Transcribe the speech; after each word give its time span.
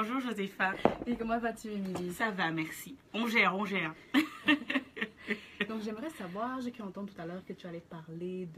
bonjour, 0.00 0.20
Josépha. 0.20 0.72
Et 1.06 1.14
comment 1.14 1.38
vas-tu, 1.38 1.68
Émilie? 1.68 2.12
Ça 2.14 2.30
va, 2.30 2.50
merci. 2.50 2.96
On 3.12 3.26
gère, 3.26 3.54
on 3.54 3.66
gère. 3.66 3.94
Donc, 5.68 5.82
j'aimerais 5.82 6.08
savoir, 6.10 6.58
j'ai 6.62 6.70
cru 6.72 6.82
entendre 6.82 7.12
tout 7.12 7.20
à 7.20 7.26
l'heure 7.26 7.44
que 7.44 7.52
tu 7.52 7.66
allais 7.66 7.82
parler 7.82 8.48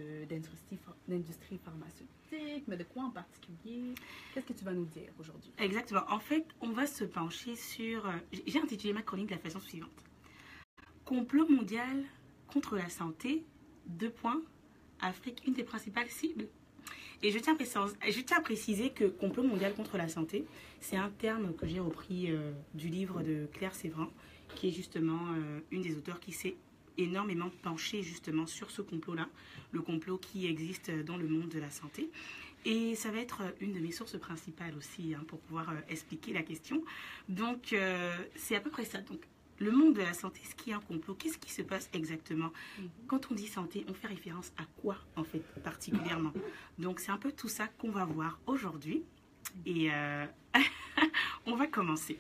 d'industrie 1.09 1.59
pharmaceutique, 1.65 2.65
mais 2.69 2.77
de 2.77 2.85
quoi 2.85 3.03
en 3.03 3.11
particulier? 3.11 3.93
Qu'est-ce 4.33 4.47
que 4.47 4.53
tu 4.53 4.65
vas 4.65 4.73
nous 4.73 4.85
dire 4.85 5.11
aujourd'hui? 5.19 5.51
Exactement. 5.59 6.03
En 6.09 6.21
fait, 6.21 6.47
on 6.61 6.71
va 6.71 6.87
se 6.87 7.03
pencher 7.03 7.57
sur. 7.57 8.07
euh, 8.07 8.13
J'ai 8.47 8.61
intitulé 8.61 8.93
ma 8.93 9.03
chronique 9.03 9.27
de 9.31 9.35
la 9.35 9.41
façon 9.41 9.59
suivante 9.61 9.91
Complot 11.05 11.49
mondial 11.49 12.05
contre 12.53 12.77
la 12.77 12.89
santé, 12.89 13.43
deux 13.87 14.11
points, 14.11 14.41
Afrique, 15.01 15.43
une 15.45 15.55
des 15.55 15.65
principales 15.65 16.09
cibles. 16.09 16.47
Et 17.25 17.31
je 17.31 17.39
tiens, 17.39 17.57
à 18.37 18.41
préciser, 18.41 18.91
que 18.91 19.05
complot 19.05 19.45
mondial 19.45 19.75
contre 19.75 19.97
la 19.97 20.09
santé, 20.09 20.45
c'est 20.81 20.97
un 20.97 21.11
terme 21.11 21.55
que 21.55 21.69
j'ai 21.69 21.79
repris 21.79 22.33
euh, 22.33 22.51
du 22.75 22.89
livre 22.89 23.23
de 23.23 23.47
Claire 23.53 23.75
Séverin, 23.75 24.11
qui 24.57 24.69
est 24.69 24.73
justement 24.73 25.21
euh, 25.37 25.61
une 25.71 25.83
des 25.83 25.97
auteurs 25.97 26.19
qui 26.19 26.33
s'est 26.33 26.57
énormément 26.99 27.51
penchée 27.63 28.03
justement 28.03 28.47
sur 28.47 28.73
ce 28.73 28.83
complot-là, 28.83 29.29
le 29.71 29.83
complot 29.83 30.19
qui 30.19 30.47
existe 30.47 30.91
dans 30.91 31.17
le 31.17 31.29
monde 31.29 31.49
de 31.49 31.61
la 31.61 31.71
santé. 31.71 32.11
Et 32.65 32.97
ça 32.97 33.13
va 33.13 33.19
être 33.19 33.43
une 33.61 33.73
de 33.73 33.79
mes 33.79 33.93
sources 33.93 34.19
principales 34.19 34.77
aussi 34.77 35.15
hein, 35.15 35.25
pour 35.29 35.39
pouvoir 35.39 35.71
euh, 35.71 35.75
expliquer 35.89 36.33
la 36.33 36.43
question. 36.43 36.83
Donc, 37.29 37.75
c'est 38.35 38.57
à 38.57 38.61
peu 38.61 38.71
près 38.71 38.85
ça. 38.85 38.99
Le 39.59 39.71
monde 39.71 39.95
de 39.95 40.01
la 40.01 40.13
santé, 40.13 40.41
ce 40.49 40.55
qui 40.55 40.71
est 40.71 40.75
un 40.75 40.81
complot, 40.81 41.15
qu'est-ce 41.15 41.39
qui 41.39 41.53
se 41.53 41.63
passe 41.63 41.89
exactement 41.93 42.53
Quand 43.07 43.31
on 43.31 43.35
dit 43.35 43.47
santé, 43.47 43.85
on 43.89 43.95
fait 43.95 44.09
référence 44.09 44.53
à 44.59 44.65
quoi 44.81 44.97
en 45.17 45.25
fait 45.25 45.43
particulièrement 45.63 46.33
Donc, 46.79 47.01
c'est 47.01 47.13
un 47.13 47.19
peu 47.19 47.33
tout 47.33 47.49
ça 47.49 47.69
qu'on 47.79 47.91
va 47.91 48.05
voir 48.05 48.39
aujourd'hui. 48.47 49.05
Et 49.67 49.93
euh, 49.93 50.27
on 51.47 51.57
va 51.57 51.67
commencer. 51.67 52.19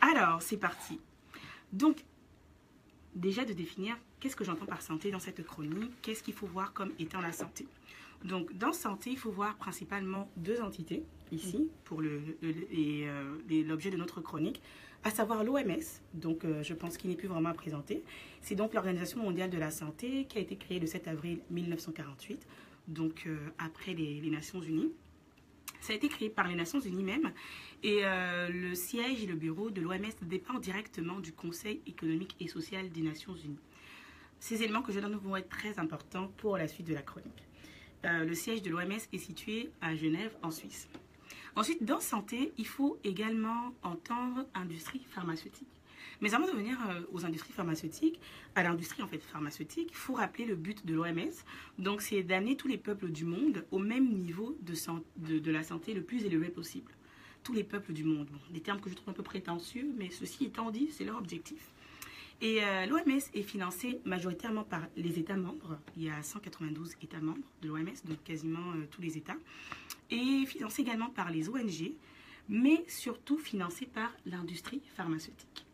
Alors, 0.00 0.42
c'est 0.42 0.56
parti. 0.56 1.00
Donc, 1.72 2.04
déjà 3.14 3.44
de 3.44 3.52
définir 3.52 3.96
qu'est-ce 4.20 4.36
que 4.36 4.44
j'entends 4.44 4.66
par 4.66 4.82
santé 4.82 5.10
dans 5.10 5.18
cette 5.18 5.42
chronique, 5.44 5.90
qu'est-ce 6.02 6.22
qu'il 6.22 6.34
faut 6.34 6.46
voir 6.46 6.72
comme 6.72 6.90
étant 6.98 7.20
la 7.20 7.32
santé. 7.32 7.66
Donc, 8.24 8.52
dans 8.56 8.72
santé, 8.72 9.10
il 9.10 9.18
faut 9.18 9.30
voir 9.30 9.56
principalement 9.56 10.30
deux 10.36 10.60
entités 10.60 11.02
ici 11.32 11.68
pour 11.84 12.00
le- 12.02 12.20
le- 12.42 12.50
et, 12.72 13.08
euh, 13.08 13.36
et 13.48 13.62
l'objet 13.64 13.90
de 13.90 13.96
notre 13.96 14.20
chronique, 14.20 14.60
à 15.04 15.10
savoir 15.10 15.42
l'OMS, 15.44 15.80
donc 16.12 16.44
euh, 16.44 16.62
je 16.62 16.74
pense 16.74 16.98
qu'il 16.98 17.08
n'est 17.08 17.16
plus 17.16 17.28
vraiment 17.28 17.48
à 17.48 17.54
présenter. 17.54 18.02
C'est 18.42 18.54
donc 18.54 18.74
l'Organisation 18.74 19.22
mondiale 19.22 19.48
de 19.48 19.56
la 19.56 19.70
santé 19.70 20.26
qui 20.26 20.36
a 20.36 20.40
été 20.42 20.56
créée 20.56 20.78
le 20.78 20.86
7 20.86 21.08
avril 21.08 21.40
1948, 21.50 22.46
donc 22.88 23.24
euh, 23.26 23.38
après 23.58 23.94
les, 23.94 24.20
les 24.20 24.30
Nations 24.30 24.60
unies. 24.60 24.92
Ça 25.80 25.92
a 25.92 25.96
été 25.96 26.08
créé 26.08 26.28
par 26.28 26.46
les 26.46 26.54
Nations 26.54 26.80
Unies 26.80 27.04
même 27.04 27.32
et 27.82 28.00
euh, 28.04 28.48
le 28.48 28.74
siège 28.74 29.22
et 29.22 29.26
le 29.26 29.34
bureau 29.34 29.70
de 29.70 29.80
l'OMS 29.80 30.12
dépendent 30.22 30.60
directement 30.60 31.20
du 31.20 31.32
Conseil 31.32 31.80
économique 31.86 32.36
et 32.40 32.48
social 32.48 32.90
des 32.90 33.00
Nations 33.00 33.34
Unies. 33.34 33.58
Ces 34.38 34.62
éléments 34.62 34.82
que 34.82 34.92
je 34.92 35.00
donne 35.00 35.16
vont 35.16 35.36
être 35.36 35.48
très 35.48 35.78
importants 35.78 36.28
pour 36.36 36.56
la 36.56 36.68
suite 36.68 36.86
de 36.86 36.94
la 36.94 37.02
chronique. 37.02 37.44
Euh, 38.04 38.24
le 38.24 38.34
siège 38.34 38.62
de 38.62 38.70
l'OMS 38.70 38.92
est 39.12 39.18
situé 39.18 39.70
à 39.80 39.94
Genève, 39.94 40.34
en 40.42 40.50
Suisse. 40.50 40.88
Ensuite, 41.56 41.84
dans 41.84 42.00
santé, 42.00 42.52
il 42.56 42.66
faut 42.66 42.98
également 43.04 43.74
entendre 43.82 44.46
industrie 44.54 45.04
pharmaceutique. 45.10 45.68
Mais 46.20 46.34
avant 46.34 46.46
de 46.46 46.52
venir 46.52 46.76
euh, 46.90 47.00
aux 47.12 47.24
industries 47.24 47.52
pharmaceutiques, 47.52 48.20
à 48.54 48.62
l'industrie 48.62 49.02
en 49.02 49.06
fait 49.06 49.22
pharmaceutique, 49.22 49.88
il 49.90 49.96
faut 49.96 50.14
rappeler 50.14 50.44
le 50.44 50.54
but 50.54 50.84
de 50.84 50.94
l'OMS. 50.94 51.32
Donc, 51.78 52.02
c'est 52.02 52.22
d'amener 52.22 52.56
tous 52.56 52.68
les 52.68 52.78
peuples 52.78 53.08
du 53.08 53.24
monde 53.24 53.64
au 53.70 53.78
même 53.78 54.08
niveau 54.08 54.56
de, 54.60 55.50
la 55.50 55.62
santé 55.62 55.94
le 55.94 56.02
plus 56.02 56.24
élevé 56.24 56.48
possible. 56.48 56.92
Tous 57.42 57.54
les 57.54 57.64
peuples 57.64 57.92
du 57.92 58.04
monde. 58.04 58.28
Des 58.50 58.60
termes 58.60 58.80
que 58.80 58.90
je 58.90 58.94
trouve 58.94 59.08
un 59.08 59.14
peu 59.14 59.22
prétentieux, 59.22 59.90
mais 59.96 60.10
ceci 60.10 60.44
étant 60.44 60.70
dit, 60.70 60.88
c'est 60.92 61.04
leur 61.04 61.16
objectif. 61.16 61.70
Et 62.42 62.62
euh, 62.62 62.86
l'OMS 62.86 63.20
est 63.34 63.42
financée 63.42 64.00
majoritairement 64.04 64.64
par 64.64 64.82
les 64.96 65.18
États 65.18 65.36
membres. 65.36 65.78
Il 65.96 66.04
y 66.04 66.10
a 66.10 66.22
192 66.22 66.96
États 67.02 67.20
membres 67.20 67.38
de 67.62 67.68
l'OMS, 67.68 67.94
donc 68.04 68.22
quasiment 68.24 68.72
euh, 68.72 68.86
tous 68.90 69.00
les 69.00 69.16
États. 69.16 69.36
Et 70.10 70.44
financée 70.46 70.82
également 70.82 71.10
par 71.10 71.30
les 71.30 71.48
ONG, 71.48 71.92
mais 72.48 72.84
surtout 72.88 73.38
financée 73.38 73.86
par 73.86 74.10
l'industrie 74.26 74.82
pharmaceutique. 74.96 75.66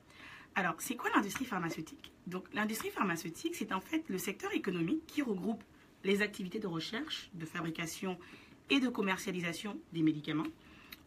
Alors, 0.58 0.74
c'est 0.78 0.96
quoi 0.96 1.10
l'industrie 1.14 1.44
pharmaceutique? 1.44 2.12
Donc, 2.26 2.46
l'industrie 2.54 2.88
pharmaceutique, 2.90 3.54
c'est 3.54 3.72
en 3.72 3.80
fait 3.80 4.02
le 4.08 4.16
secteur 4.16 4.52
économique 4.54 5.06
qui 5.06 5.20
regroupe 5.20 5.62
les 6.02 6.22
activités 6.22 6.58
de 6.58 6.66
recherche, 6.66 7.28
de 7.34 7.44
fabrication 7.44 8.18
et 8.70 8.80
de 8.80 8.88
commercialisation 8.88 9.78
des 9.92 10.02
médicaments 10.02 10.46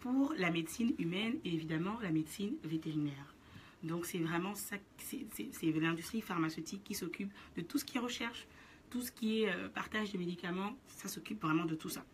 pour 0.01 0.33
la 0.37 0.51
médecine 0.51 0.93
humaine 0.99 1.39
et 1.43 1.51
évidemment 1.53 1.97
la 2.01 2.11
médecine 2.11 2.53
vétérinaire. 2.63 3.33
Donc 3.81 4.05
c'est 4.05 4.19
vraiment 4.19 4.53
ça, 4.53 4.75
c'est- 4.97 5.25
l'industrie 5.63 6.21
pharmaceutique 6.21 6.83
qui 6.83 6.93
s'occupe 6.93 7.31
de 7.57 7.61
tout 7.61 7.79
ce 7.79 7.85
qui 7.85 7.97
est 7.97 8.01
recherche, 8.01 8.45
tout 8.91 9.01
ce 9.01 9.11
qui 9.11 9.41
est 9.43 9.49
euh, 9.51 9.67
partage 9.69 10.11
de 10.13 10.17
médicaments, 10.17 10.75
ça 10.87 11.07
s'occupe 11.07 11.41
vraiment 11.41 11.65
de 11.65 11.75
tout 11.75 11.89
ça. 11.89 12.05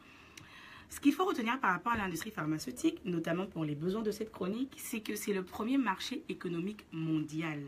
Ce 0.89 0.99
qu'il 0.99 1.13
faut 1.13 1.25
retenir 1.25 1.59
par 1.59 1.71
rapport 1.71 1.93
à 1.93 1.97
l'industrie 1.97 2.31
pharmaceutique, 2.31 3.01
notamment 3.05 3.45
pour 3.47 3.65
les 3.65 3.75
besoins 3.75 4.01
de 4.01 4.11
cette 4.11 4.31
chronique, 4.31 4.73
c'est 4.77 4.99
que 4.99 5.15
c'est 5.15 5.33
le 5.33 5.43
premier 5.43 5.77
marché 5.77 6.23
économique 6.29 6.85
mondial. 6.91 7.59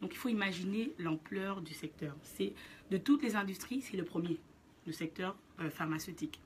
Donc 0.00 0.14
il 0.14 0.16
faut 0.16 0.28
imaginer 0.28 0.92
l'ampleur 0.98 1.60
du 1.60 1.74
secteur. 1.74 2.16
C'est 2.22 2.52
de 2.90 2.96
toutes 2.96 3.22
les 3.22 3.36
industries, 3.36 3.82
c'est 3.82 3.96
le 3.96 4.04
premier, 4.04 4.38
le 4.86 4.92
secteur 4.92 5.36
euh, 5.60 5.70
pharmaceutique. 5.70 6.40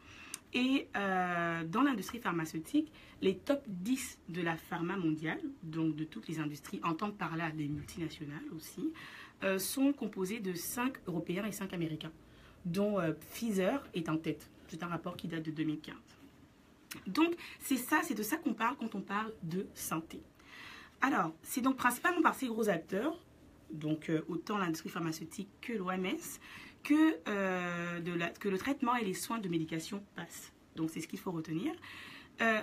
Et 0.53 0.87
euh, 0.97 1.65
dans 1.65 1.83
l'industrie 1.83 2.21
pharmaceutique, 2.21 2.93
les 3.23 3.37
top 3.37 3.63
10 3.67 4.19
de 4.29 4.43
la 4.43 4.57
pharma 4.57 4.97
mondiale, 4.97 5.41
donc 5.63 5.97
de 5.97 6.05
toutes 6.05 6.29
les 6.29 6.39
industries, 6.39 6.81
entendent 6.85 7.17
par 7.17 7.37
là 7.37 7.51
les 7.57 7.67
multinationales 7.67 8.45
aussi, 8.55 8.93
euh, 9.43 9.59
sont 9.59 9.93
composés 9.93 10.39
de 10.39 10.55
5 10.55 10.95
Européens 11.09 11.45
et 11.45 11.53
5 11.53 11.73
Américains, 11.73 12.13
dont 12.65 12.99
Pfizer 13.33 13.85
est 13.95 14.09
en 14.09 14.17
tête. 14.17 14.49
C'est 14.75 14.83
un 14.83 14.89
rapport 14.89 15.17
qui 15.17 15.29
date 15.29 15.45
de 15.45 15.53
2015. 15.53 15.95
Donc, 17.07 17.35
c'est 17.61 17.77
ça, 17.77 18.01
c'est 18.03 18.15
de 18.15 18.25
ça 18.25 18.37
qu'on 18.37 18.55
parle 18.55 18.77
quand 18.77 18.97
on 18.97 19.01
parle 19.01 19.33
de 19.45 19.69
santé. 19.73 20.21
Alors, 21.01 21.33
c'est 21.43 21.61
donc 21.61 21.77
principalement 21.77 22.23
par 22.23 22.35
ces 22.35 22.49
gros 22.49 22.69
acteurs, 22.69 23.17
donc 23.71 24.11
euh, 24.11 24.23
autant 24.27 24.59
l'industrie 24.59 24.89
pharmaceutique 24.89 25.49
que 25.61 25.75
l'OMS, 25.75 26.19
que, 26.83 27.17
euh, 27.29 28.01
que 28.41 28.49
le 28.49 28.59
traitement 28.59 28.97
et 28.97 29.05
les 29.05 29.15
soins 29.15 29.39
de 29.39 29.49
médication 29.49 30.05
passent. 30.17 30.53
Donc, 30.75 30.91
c'est 30.91 31.01
ce 31.01 31.07
qu'il 31.07 31.21
faut 31.21 31.31
retenir. 31.31 31.73
Euh, 32.41 32.61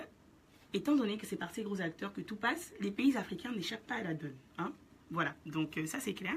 étant 0.74 0.94
donné 0.94 1.16
que 1.16 1.26
c'est 1.26 1.36
par 1.36 1.54
ces 1.54 1.62
gros 1.62 1.80
acteurs 1.80 2.12
que 2.12 2.20
tout 2.20 2.36
passe, 2.36 2.74
les 2.80 2.90
pays 2.90 3.16
africains 3.16 3.52
n'échappent 3.52 3.86
pas 3.86 3.96
à 3.96 4.02
la 4.02 4.12
donne. 4.12 4.36
hein. 4.58 4.72
Voilà, 5.10 5.34
donc 5.46 5.78
ça 5.86 5.98
c'est 6.00 6.14
clair. 6.14 6.36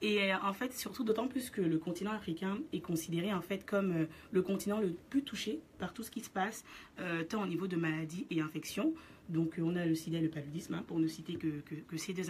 Et 0.00 0.32
euh, 0.32 0.36
en 0.42 0.52
fait, 0.52 0.72
surtout 0.72 1.02
d'autant 1.02 1.26
plus 1.26 1.50
que 1.50 1.60
le 1.60 1.78
continent 1.78 2.12
africain 2.12 2.58
est 2.72 2.80
considéré 2.80 3.32
en 3.32 3.40
fait 3.40 3.66
comme 3.66 3.92
euh, 3.92 4.06
le 4.30 4.42
continent 4.42 4.80
le 4.80 4.94
plus 5.10 5.22
touché 5.22 5.60
par 5.78 5.92
tout 5.92 6.02
ce 6.02 6.10
qui 6.10 6.20
se 6.20 6.30
passe, 6.30 6.64
euh, 7.00 7.24
tant 7.24 7.42
au 7.42 7.46
niveau 7.46 7.66
de 7.66 7.76
maladies 7.76 8.26
et 8.30 8.40
infections. 8.40 8.94
Donc 9.28 9.56
on 9.58 9.74
a 9.76 9.84
le 9.84 9.94
sida 9.94 10.18
et 10.18 10.22
le 10.22 10.28
paludisme, 10.30 10.74
hein, 10.74 10.84
pour 10.86 10.98
ne 11.00 11.06
citer 11.08 11.34
que, 11.34 11.48
que- 11.88 11.96
ces, 11.96 12.14
deux, 12.14 12.22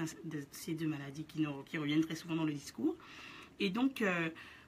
ces 0.51 0.75
deux 0.75 0.89
maladies 0.89 1.25
qui, 1.25 1.47
reviennent 1.79 2.01
très 2.01 2.17
souvent 2.17 2.35
dans 2.37 2.45
le 2.45 2.53
discours. 2.53 2.97
Et 3.61 3.71
donc, 3.71 4.03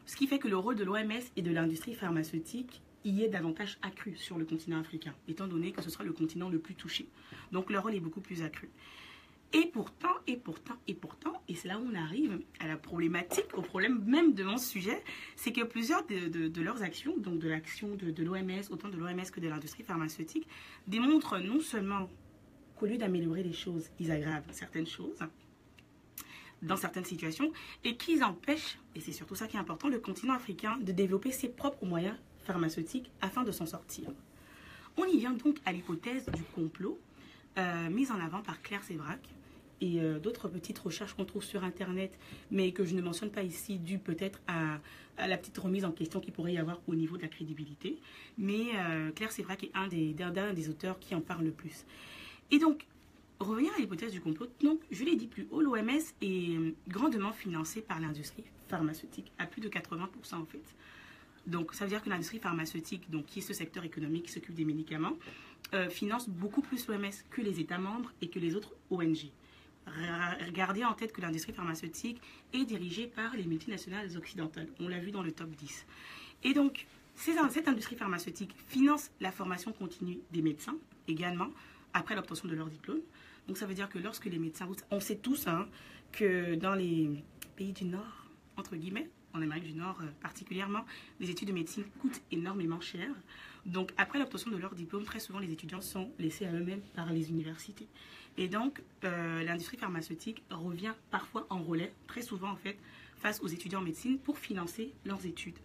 ce 0.07 0.15
qui 0.17 0.29
fait 0.29 0.39
que 0.39 0.47
le 0.47 0.57
rôle 0.57 0.77
de 0.77 0.85
l'OMS 0.85 1.11
et 1.37 1.43
de 1.43 1.51
l'industrie 1.51 1.95
pharmaceutique 1.95 2.83
y 3.05 3.23
est 3.23 3.29
davantage 3.29 3.79
accru 3.83 4.15
sur 4.17 4.39
le 4.39 4.45
continent 4.45 4.79
africain, 4.79 5.15
étant 5.27 5.49
donné 5.49 5.73
que 5.73 5.83
ce 5.83 5.91
sera 5.91 6.05
le 6.05 6.13
continent 6.13 6.49
le 6.49 6.61
plus 6.61 6.75
touché. 6.77 7.09
Donc 7.51 7.71
leur 7.71 7.83
rôle 7.83 7.95
est 7.97 8.01
beaucoup 8.01 8.21
plus 8.21 8.43
accru. 8.43 8.69
Et 9.53 9.67
pourtant, 9.67 10.15
et 10.29 10.37
pourtant, 10.37 10.77
et 10.87 10.95
pourtant, 10.95 11.43
et 11.49 11.57
c'est 11.57 11.67
là 11.67 11.79
où 11.79 11.85
on 11.91 11.95
arrive 11.97 12.41
à 12.61 12.69
la 12.69 12.77
problématique, 12.77 13.47
au 13.55 13.63
problème 13.63 14.01
même 14.05 14.33
de 14.33 14.45
mon 14.45 14.59
sujet, 14.59 15.03
c'est 15.35 15.53
que 15.53 15.63
plusieurs 15.63 16.07
de, 16.07 16.61
leurs 16.61 16.83
actions, 16.83 17.17
donc 17.17 17.41
de 17.41 17.49
l'action 17.49 17.97
de, 17.97 18.13
de 18.13 18.23
l'OMS, 18.23 18.63
autant 18.71 18.89
de 18.89 18.97
l'OMS 18.97 19.31
que 19.33 19.41
de 19.41 19.49
l'industrie 19.49 19.83
pharmaceutique, 19.83 20.47
démontrent 20.87 21.39
non 21.39 21.59
seulement 21.59 22.09
qu'au 22.77 22.87
lieu 22.87 22.97
d'améliorer 22.97 23.43
les 23.43 23.53
choses, 23.53 23.91
ils 23.99 24.13
aggravent 24.13 24.45
certaines 24.53 24.87
choses 24.87 25.19
dans 26.63 26.77
certaines 26.77 27.05
situations 27.05 27.53
et 27.85 27.97
qu'ils 27.97 28.23
empêchent, 28.23 28.79
et 28.95 29.01
c'est 29.01 29.13
surtout 29.13 29.35
ça 29.35 29.49
qui 29.49 29.57
est 29.57 29.61
important, 29.61 29.89
le 29.89 29.99
continent 29.99 30.35
africain 30.35 30.79
de 30.79 30.93
développer 30.93 31.33
ses 31.33 31.49
propres 31.49 31.85
moyens 31.87 32.17
pharmaceutiques 32.45 33.11
afin 33.21 33.43
de 33.43 33.51
s'en 33.51 33.67
sortir. 33.67 34.11
On 34.97 35.05
y 35.07 35.19
vient 35.19 35.33
donc 35.33 35.57
à 35.65 35.73
l'hypothèse 35.73 36.27
du 36.27 36.43
complot 36.43 37.01
euh, 37.59 37.91
mise 37.91 38.11
en 38.11 38.21
avant 38.21 38.43
par 38.43 38.63
Claire 38.63 38.83
Sévrac 38.85 39.21
et 39.81 40.01
euh, 40.01 40.19
d'autres 40.19 40.49
petites 40.49 40.79
recherches 40.79 41.15
qu'on 41.15 41.25
trouve 41.25 41.45
sur 41.45 41.65
Internet, 41.65 42.13
mais 42.51 42.73
que 42.73 42.85
je 42.85 42.95
ne 42.95 43.03
mentionne 43.03 43.31
pas 43.31 43.43
ici, 43.43 43.79
dû 43.79 43.99
peut-être 43.99 44.41
à, 44.47 44.81
la 45.27 45.37
petite 45.37 45.59
remise 45.59 45.85
en 45.85 45.93
question 45.93 46.21
qu'il 46.21 46.33
pourrait 46.33 46.55
y 46.55 46.59
avoir 46.59 46.81
au 46.87 46.95
niveau 46.95 47.17
de 47.17 47.23
la 47.23 47.29
crédibilité. 47.29 47.99
Mais 48.39 48.67
euh, 48.77 49.11
Claire 49.13 49.33
Sévrac 49.33 49.63
est 49.65 49.71
un 49.75 49.89
des, 49.89 50.13
d'un 50.13 50.53
des 50.53 50.69
auteurs 50.69 50.99
qui 50.99 51.15
en 51.15 51.21
parle 51.21 51.45
le 51.45 51.51
plus. 51.51 51.85
Et 52.51 52.59
donc, 52.59 52.87
revenir 53.39 53.73
à 53.77 53.79
l'hypothèse 53.79 54.13
du 54.13 54.21
complot, 54.21 54.49
donc, 54.63 54.81
je 54.91 55.05
l'ai 55.05 55.17
dit 55.17 55.27
plus 55.27 55.47
haut, 55.51 55.61
l'OMS 55.61 55.89
est 56.21 56.57
euh, 56.57 56.75
grandement 56.89 57.33
financée 57.33 57.81
par 57.81 58.01
l'industrie 58.01 58.45
pharmaceutique, 58.69 59.33
à 59.39 59.47
plus 59.47 59.61
de 59.61 59.69
80% 59.69 60.35
en 60.35 60.45
fait. 60.45 60.75
Donc, 61.47 61.75
ça 61.75 61.85
veut 61.85 61.91
dire 61.91 62.03
que 62.03 62.11
l'industrie 62.11 62.39
pharmaceutique, 62.39 63.11
donc, 63.11 63.27
qui 63.27 63.39
est 63.41 63.43
ce 63.43 63.55
secteur 63.55 63.85
économique 63.85 64.27
qui 64.27 64.33
s'occupe 64.33 64.55
des 64.55 64.65
médicaments, 64.65 65.17
euh, 65.75 65.89
finance 65.89 66.29
beaucoup 66.29 66.61
plus 66.61 66.87
l'OMS 66.87 67.11
que 67.31 67.41
les 67.41 67.61
États 67.61 67.79
membres 67.79 68.13
et 68.21 68.29
que 68.29 68.39
les 68.39 68.55
autres 68.55 68.75
ONG. 68.91 69.31
Regardez 70.47 70.85
en 70.85 70.93
tête 70.93 71.13
que 71.13 71.21
l'industrie 71.21 71.53
pharmaceutique 71.53 72.21
est 72.53 72.65
dirigée 72.65 73.07
par 73.07 73.35
les 73.35 73.45
multinationales 73.45 74.17
occidentales. 74.17 74.69
On 74.79 74.89
l'a 74.89 74.99
vu 74.99 75.11
dans 75.11 75.23
le 75.23 75.33
top 75.33 75.51
10. 75.51 75.87
Et 76.45 76.55
donc, 76.55 76.87
cette 77.15 77.69
industrie 77.69 77.97
pharmaceutique 77.97 78.55
finance 78.69 79.11
la 79.21 79.31
formation 79.31 79.73
continue 79.73 80.19
des 80.33 80.43
médecins 80.43 80.77
également 81.07 81.49
après 81.93 82.15
l'obtention 82.15 82.49
de 82.49 82.55
leur 82.55 82.69
diplôme. 82.69 83.01
Donc 83.47 83.59
ça 83.59 83.67
veut 83.67 83.75
dire 83.75 83.89
que 83.89 83.99
lorsque 83.99 84.27
les 84.27 84.39
médecins, 84.39 84.69
on 84.91 85.01
sait 85.01 85.17
tous 85.17 85.47
hein, 85.47 85.67
que 86.13 86.55
dans 86.55 86.75
les 86.75 87.11
pays 87.57 87.73
du 87.73 87.85
Nord, 87.85 88.27
entre 88.57 88.77
guillemets, 88.77 89.11
en 89.35 89.43
Amérique 89.43 89.65
du 89.65 89.75
Nord 89.75 89.99
euh, 90.03 90.07
particulièrement, 90.21 90.85
les 91.21 91.31
études 91.31 91.49
de 91.49 91.53
médecine 91.53 91.85
coûtent 92.01 92.21
énormément 92.33 92.81
cher. 92.81 93.09
Donc 93.67 93.93
après 93.97 94.19
l'obtention 94.19 94.51
de 94.51 94.57
leur 94.57 94.75
diplôme, 94.75 95.05
très 95.05 95.21
souvent 95.21 95.39
les 95.39 95.53
étudiants 95.53 95.81
sont 95.81 96.11
laissés 96.19 96.47
à 96.47 96.53
eux-mêmes 96.53 96.83
par 96.95 97.13
les 97.13 97.31
universités. 97.31 97.87
Et 98.37 98.49
donc 98.49 98.83
euh, 99.05 99.43
l'industrie 99.43 99.77
pharmaceutique 99.77 100.43
revient 100.51 100.95
parfois 101.11 101.47
en 101.51 101.63
relais, 101.63 101.93
très 102.07 102.23
souvent 102.23 102.51
en 102.51 102.57
fait, 102.57 102.77
face 103.17 103.41
aux 103.41 103.49
étudiants 103.49 103.81
en 103.81 103.85
médecine 103.85 104.19
pour 104.19 104.39
financer 104.39 104.93
leurs 105.05 105.27
études. 105.27 105.59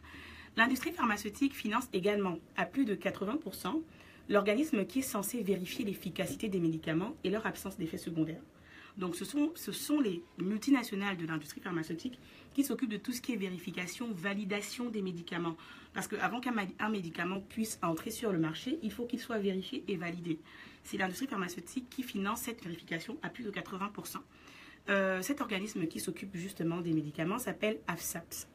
L'industrie 0.57 0.91
pharmaceutique 0.91 1.53
finance 1.53 1.87
également 1.93 2.39
à 2.55 2.65
plus 2.65 2.85
de 2.85 2.95
80% 2.95 3.81
l'organisme 4.29 4.85
qui 4.85 4.99
est 4.99 5.03
censé 5.03 5.43
vérifier 5.43 5.85
l'efficacité 5.85 6.49
des 6.49 6.59
médicaments 6.59 7.15
et 7.23 7.29
leur 7.29 7.45
absence 7.45 7.77
d'effets 7.77 7.97
secondaires. 7.97 8.41
Donc 8.97 9.15
ce 9.15 9.25
sont, 9.25 9.51
ce 9.55 9.71
sont 9.71 9.99
les 9.99 10.23
multinationales 10.37 11.17
de 11.17 11.27
l'industrie 11.27 11.59
pharmaceutique 11.59 12.17
qui 12.53 12.63
s'occupent 12.63 12.91
de 12.91 12.97
tout 12.97 13.11
ce 13.11 13.21
qui 13.21 13.33
est 13.33 13.37
vérification, 13.37 14.09
validation 14.13 14.89
des 14.89 15.01
médicaments. 15.01 15.57
Parce 15.93 16.07
qu'avant 16.07 16.39
qu'un 16.39 16.89
médicament 16.89 17.41
puisse 17.41 17.77
entrer 17.81 18.09
sur 18.09 18.31
le 18.31 18.39
marché, 18.39 18.79
il 18.83 18.91
faut 18.91 19.05
qu'il 19.05 19.19
soit 19.19 19.37
vérifié 19.37 19.83
et 19.87 19.97
validé. 19.97 20.39
C'est 20.85 20.97
l'industrie 20.97 21.27
pharmaceutique 21.27 21.89
qui 21.89 22.03
finance 22.03 22.41
cette 22.41 22.63
vérification 22.63 23.17
à 23.23 23.29
plus 23.29 23.43
de 23.43 23.49
80%. 23.49 24.17
Euh, 24.87 25.21
cet 25.23 25.41
organisme 25.41 25.87
qui 25.87 25.99
s'occupe 25.99 26.35
justement 26.35 26.79
des 26.79 26.93
médicaments 26.93 27.39
s'appelle 27.39 27.79
AFSAPS. 27.87 28.47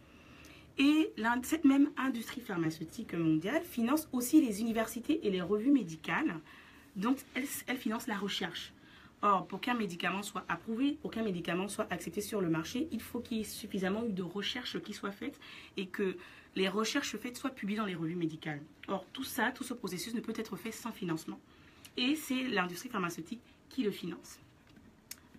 Et 0.79 1.13
cette 1.43 1.65
même 1.65 1.91
industrie 1.97 2.41
pharmaceutique 2.41 3.15
mondiale 3.15 3.63
finance 3.65 4.09
aussi 4.13 4.41
les 4.41 4.61
universités 4.61 5.27
et 5.27 5.31
les 5.31 5.43
revues 5.43 5.73
médicales. 5.73 6.37
Donc, 6.97 7.19
elle, 7.35 7.77
finance 7.77 8.07
la 8.07 8.17
recherche. 8.17 8.73
Or, 9.23 9.47
pour 9.47 9.61
qu'un 9.61 9.75
médicament 9.75 10.23
soit 10.23 10.45
approuvé, 10.49 10.99
pour 11.03 11.11
qu'un 11.11 11.25
médicament 11.25 11.69
soit 11.69 11.87
accepté 11.91 12.21
sur 12.21 12.41
le 12.41 12.49
marché, 12.49 12.89
il 12.93 13.03
faut 13.03 13.21
qu'il 13.21 13.39
y 13.39 13.41
ait 13.41 13.45
suffisamment 13.45 14.03
de 14.03 14.23
recherches 14.23 14.81
qui 14.81 14.95
soient 14.95 15.13
faites 15.13 15.39
et 15.77 15.87
que 15.87 16.17
les 16.55 16.69
recherches 16.69 17.17
faites 17.17 17.37
soient 17.37 17.51
publiées 17.51 17.79
dans 17.79 17.87
les 17.87 17.97
revues 17.97 18.17
médicales. 18.17 18.63
Or, 18.89 19.05
tout 19.13 19.25
ça, 19.25 19.51
tout 19.51 19.65
ce 19.65 19.75
processus 19.75 20.15
ne 20.15 20.21
peut 20.21 20.33
être 20.37 20.57
fait 20.57 20.73
sans 20.73 20.93
financement. 20.93 21.41
Et 21.97 22.15
c'est 22.17 22.45
l'industrie 22.45 22.89
pharmaceutique 22.89 23.43
qui 23.69 23.83
le 23.83 23.91
finance. 23.91 24.39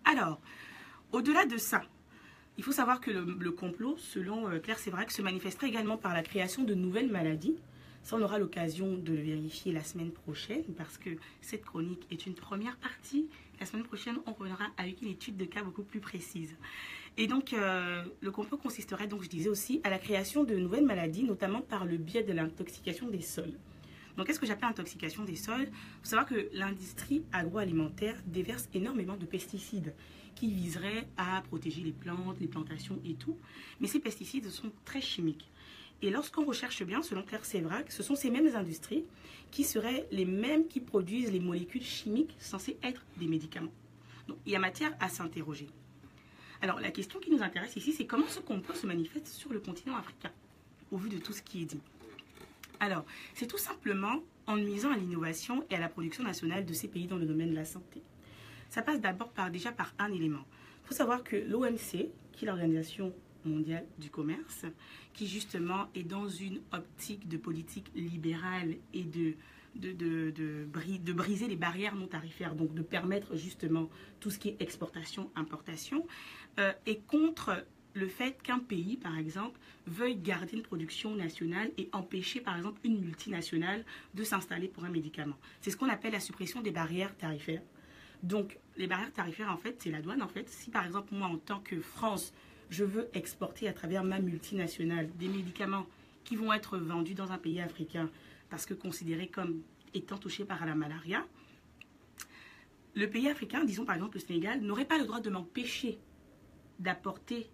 Alors, 0.05 0.39
au-delà 1.11 1.45
de 1.45 1.57
ça, 1.57 1.83
il 2.57 2.63
faut 2.63 2.71
savoir 2.71 2.99
que 3.01 3.11
le, 3.11 3.51
complot, 3.51 3.95
selon 3.97 4.49
euh, 4.49 4.59
Claire 4.59 4.79
Sévrac, 4.79 5.11
se 5.11 5.21
manifesterait 5.21 5.67
également 5.67 5.97
par 5.97 6.13
la 6.13 6.21
création 6.21 6.63
de 6.63 6.73
nouvelles 6.73 7.09
maladies. 7.09 7.55
Ça, 8.03 8.17
on 8.17 8.21
aura 8.21 8.39
l'occasion 8.39 8.97
de 8.97 9.13
le 9.13 9.21
vérifier 9.21 9.71
la 9.71 9.83
semaine 9.83 10.11
prochaine 10.11 10.63
parce 10.77 10.97
que 10.97 11.11
cette 11.41 11.63
chronique 11.63 12.05
est 12.11 12.25
une 12.25 12.33
première 12.33 12.77
partie. 12.77 13.27
La 13.59 13.65
semaine 13.65 13.83
prochaine, 13.83 14.17
on 14.25 14.33
reviendra 14.33 14.65
avec 14.77 15.01
une 15.01 15.09
étude 15.09 15.37
de 15.37 15.45
cas 15.45 15.63
beaucoup 15.63 15.83
plus 15.83 15.99
précise. 15.99 16.55
Et 17.17 17.27
donc, 17.27 17.53
euh, 17.53 18.03
le 18.21 18.31
complot 18.31 18.57
consisterait, 18.57 19.07
donc, 19.07 19.23
je 19.23 19.29
disais 19.29 19.49
aussi, 19.49 19.81
à 19.83 19.89
la 19.89 19.99
création 19.99 20.43
de 20.43 20.55
nouvelles 20.55 20.85
maladies, 20.85 21.23
notamment 21.23 21.61
par 21.61 21.85
le 21.85 21.97
biais 21.97 22.23
de 22.23 22.33
l'intoxication 22.33 23.07
des 23.07 23.21
sols. 23.21 23.53
Donc, 24.21 24.27
qu'est-ce 24.27 24.39
que 24.39 24.45
j'appelle 24.45 24.69
intoxication 24.69 25.23
des 25.23 25.35
sols? 25.35 25.63
Il 25.63 26.03
faut 26.03 26.09
savoir 26.09 26.27
que 26.27 26.47
l'industrie 26.53 27.23
agroalimentaire 27.33 28.15
déverse 28.27 28.69
énormément 28.75 29.17
de 29.17 29.25
pesticides 29.25 29.95
qui 30.35 30.53
viserait 30.53 31.07
à 31.17 31.41
protéger 31.41 31.81
les 31.81 31.91
plantes, 31.91 32.39
les 32.39 32.45
plantations 32.45 32.99
et 33.03 33.15
tout. 33.15 33.35
Mais 33.79 33.87
ces 33.87 33.99
pesticides 33.99 34.47
sont 34.51 34.71
très 34.85 35.01
chimiques. 35.01 35.49
Et 36.03 36.11
lorsqu'on 36.11 36.45
recherche 36.45 36.83
bien, 36.83 37.01
selon 37.01 37.23
Claire 37.23 37.43
Sévrac, 37.45 37.91
ce 37.91 38.03
sont 38.03 38.13
ces 38.13 38.29
mêmes 38.29 38.55
industries 38.55 39.05
qui 39.49 39.63
seraient 39.63 40.07
les 40.11 40.25
mêmes 40.25 40.67
qui 40.67 40.81
produisent 40.81 41.31
les 41.31 41.39
molécules 41.39 41.81
chimiques 41.81 42.35
censées 42.37 42.77
être 42.83 43.03
des 43.17 43.25
médicaments. 43.25 43.73
Donc 44.27 44.37
il 44.45 44.51
y 44.51 44.55
a 44.55 44.59
matière 44.59 44.95
à 44.99 45.09
s'interroger. 45.09 45.65
Alors 46.61 46.79
la 46.79 46.91
question 46.91 47.19
qui 47.19 47.31
nous 47.31 47.41
intéresse 47.41 47.75
ici, 47.75 47.91
c'est 47.91 48.05
comment 48.05 48.27
ce 48.27 48.39
complot 48.39 48.75
se 48.75 48.85
manifeste 48.85 49.29
sur 49.29 49.51
le 49.51 49.59
continent 49.59 49.95
africain, 49.95 50.29
au 50.91 50.97
vu 50.97 51.09
de 51.09 51.17
tout 51.17 51.33
ce 51.33 51.41
qui 51.41 51.63
est 51.63 51.65
dit? 51.65 51.81
Alors, 52.81 53.05
c'est 53.35 53.45
tout 53.45 53.59
simplement 53.59 54.23
en 54.47 54.57
nuisant 54.57 54.91
à 54.91 54.97
l'innovation 54.97 55.63
et 55.69 55.75
à 55.75 55.79
la 55.79 55.87
production 55.87 56.23
nationale 56.23 56.65
de 56.65 56.73
ces 56.73 56.87
pays 56.87 57.05
dans 57.05 57.17
le 57.17 57.27
domaine 57.27 57.51
de 57.51 57.55
la 57.55 57.63
santé. 57.63 58.01
Ça 58.69 58.81
passe 58.81 58.99
d'abord 58.99 59.29
par, 59.29 59.51
déjà 59.51 59.71
par 59.71 59.93
un 59.99 60.11
élément. 60.11 60.43
Il 60.83 60.87
faut 60.87 60.95
savoir 60.95 61.23
que 61.23 61.35
l'OMC, 61.35 62.09
qui 62.31 62.43
est 62.43 62.47
l'Organisation 62.47 63.13
mondiale 63.45 63.85
du 63.99 64.09
commerce, 64.09 64.65
qui 65.13 65.27
justement 65.27 65.89
est 65.93 66.03
dans 66.03 66.27
une 66.27 66.59
optique 66.71 67.27
de 67.27 67.37
politique 67.37 67.91
libérale 67.93 68.73
et 68.95 69.03
de, 69.03 69.35
briser 71.13 71.47
les 71.47 71.55
barrières 71.55 71.95
non 71.95 72.07
tarifaires, 72.07 72.55
donc 72.55 72.73
de 72.73 72.81
permettre 72.81 73.35
justement 73.35 73.91
tout 74.19 74.31
ce 74.31 74.39
qui 74.39 74.49
est 74.49 74.57
exportation, 74.59 75.29
importation, 75.35 76.07
euh, 76.59 76.73
est 76.87 77.05
contre 77.05 77.63
le 77.93 78.07
fait 78.07 78.41
qu'un 78.41 78.59
pays, 78.59 78.97
par 78.97 79.17
exemple, 79.17 79.59
veuille 79.87 80.15
garder 80.15 80.55
une 80.55 80.61
production 80.61 81.15
nationale 81.15 81.71
et 81.77 81.89
empêcher, 81.91 82.39
par 82.39 82.55
exemple, 82.55 82.79
une 82.83 82.99
multinationale 83.01 83.83
de 84.13 84.23
s'installer 84.23 84.67
pour 84.67 84.85
un 84.85 84.89
médicament. 84.89 85.35
C'est 85.61 85.71
ce 85.71 85.77
qu'on 85.77 85.89
appelle 85.89 86.13
la 86.13 86.19
suppression 86.19 86.61
des 86.61 86.71
barrières 86.71 87.15
tarifaires. 87.17 87.61
Donc, 88.23 88.57
les 88.77 88.87
barrières 88.87 89.11
tarifaires, 89.11 89.51
en 89.51 89.57
fait, 89.57 89.77
c'est 89.81 89.91
la 89.91 90.01
douane. 90.01 90.21
En 90.21 90.27
fait, 90.27 90.47
si 90.49 90.69
par 90.69 90.85
exemple, 90.85 91.13
moi, 91.13 91.27
en 91.27 91.37
tant 91.37 91.59
que 91.59 91.79
France, 91.81 92.33
je 92.69 92.83
veux 92.83 93.09
exporter 93.13 93.67
à 93.67 93.73
travers 93.73 94.03
ma 94.03 94.19
multinationale 94.19 95.09
des 95.17 95.27
médicaments 95.27 95.85
qui 96.23 96.35
vont 96.35 96.53
être 96.53 96.77
vendus 96.77 97.15
dans 97.15 97.31
un 97.31 97.37
pays 97.37 97.59
africain 97.59 98.09
parce 98.49 98.65
que 98.65 98.73
considérés 98.73 99.27
comme 99.27 99.61
étant 99.93 100.17
touchés 100.17 100.45
par 100.45 100.65
la 100.65 100.75
malaria, 100.75 101.25
le 102.95 103.09
pays 103.09 103.29
africain, 103.29 103.63
disons 103.65 103.85
par 103.85 103.95
exemple 103.95 104.15
le 104.15 104.21
Sénégal, 104.21 104.61
n'aurait 104.61 104.85
pas 104.85 104.97
le 104.97 105.05
droit 105.05 105.19
de 105.19 105.29
m'empêcher 105.29 105.97
d'apporter 106.79 107.49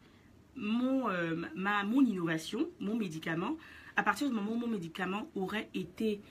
mon, 0.58 1.10
euh, 1.10 1.36
mon 1.56 2.02
innovation, 2.02 2.70
mon 2.80 2.96
médicament, 2.96 3.58
à 3.96 4.04
partir 4.04 4.28
du 4.28 4.34
moment 4.34 4.52
où 4.52 4.58
mon 4.58 4.68
médicament 4.68 5.30
aurait 5.36 5.70
été 5.74 6.22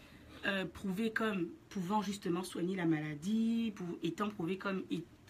euh, 0.47 0.65
prouvé 0.65 1.13
comme 1.13 1.49
pouvant 1.69 2.03
justement 2.03 2.43
soigner 2.43 2.77
la 2.77 2.85
maladie, 2.87 3.73
pour, 3.75 3.87
étant 4.03 4.29
prouvé 4.29 4.59
comme 4.59 4.83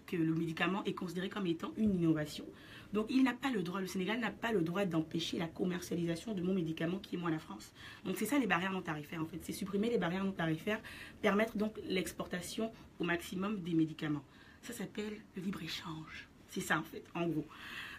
que 0.07 0.17
le 0.17 0.35
médicament 0.35 0.85
est 0.85 0.95
considéré 0.95 1.29
comme 1.29 1.47
étant 1.47 1.73
une 1.77 1.95
innovation. 1.95 2.45
Donc 2.93 3.07
il 3.11 3.23
n'a 3.23 3.33
pas 3.33 3.51
le 3.51 3.63
droit, 3.63 3.81
le 3.81 3.87
Sénégal 3.87 4.21
n'a 4.21 4.31
pas 4.31 4.53
le 4.53 4.63
droit 4.63 4.85
d'empêcher 4.85 5.39
la 5.39 5.49
commercialisation 5.49 6.35
de 6.35 6.43
mon 6.43 6.55
médicament 6.55 6.99
qui 6.99 7.17
est 7.17 7.19
moi 7.19 7.31
la 7.31 7.39
France. 7.39 7.73
Donc 8.05 8.17
c'est 8.17 8.27
ça 8.27 8.39
les 8.39 8.47
barrières 8.47 8.73
non 8.73 8.83
tarifaires 8.83 9.21
en 9.21 9.27
fait, 9.27 9.39
c'est 9.43 9.53
supprimer 9.53 9.91
les 9.91 9.99
barrières 9.99 10.25
non 10.25 10.33
tarifaires, 10.33 10.81
permettre 11.21 11.57
donc 11.57 11.79
l'exportation 11.89 12.71
au 13.01 13.05
maximum 13.05 13.61
des 13.61 13.75
médicaments. 13.75 14.25
Ça 14.63 14.73
s'appelle 14.73 15.19
le 15.37 15.43
libre-échange. 15.43 16.29
C'est 16.49 16.61
ça 16.61 16.79
en 16.79 16.83
fait, 16.83 17.05
en 17.15 17.27
gros. 17.27 17.47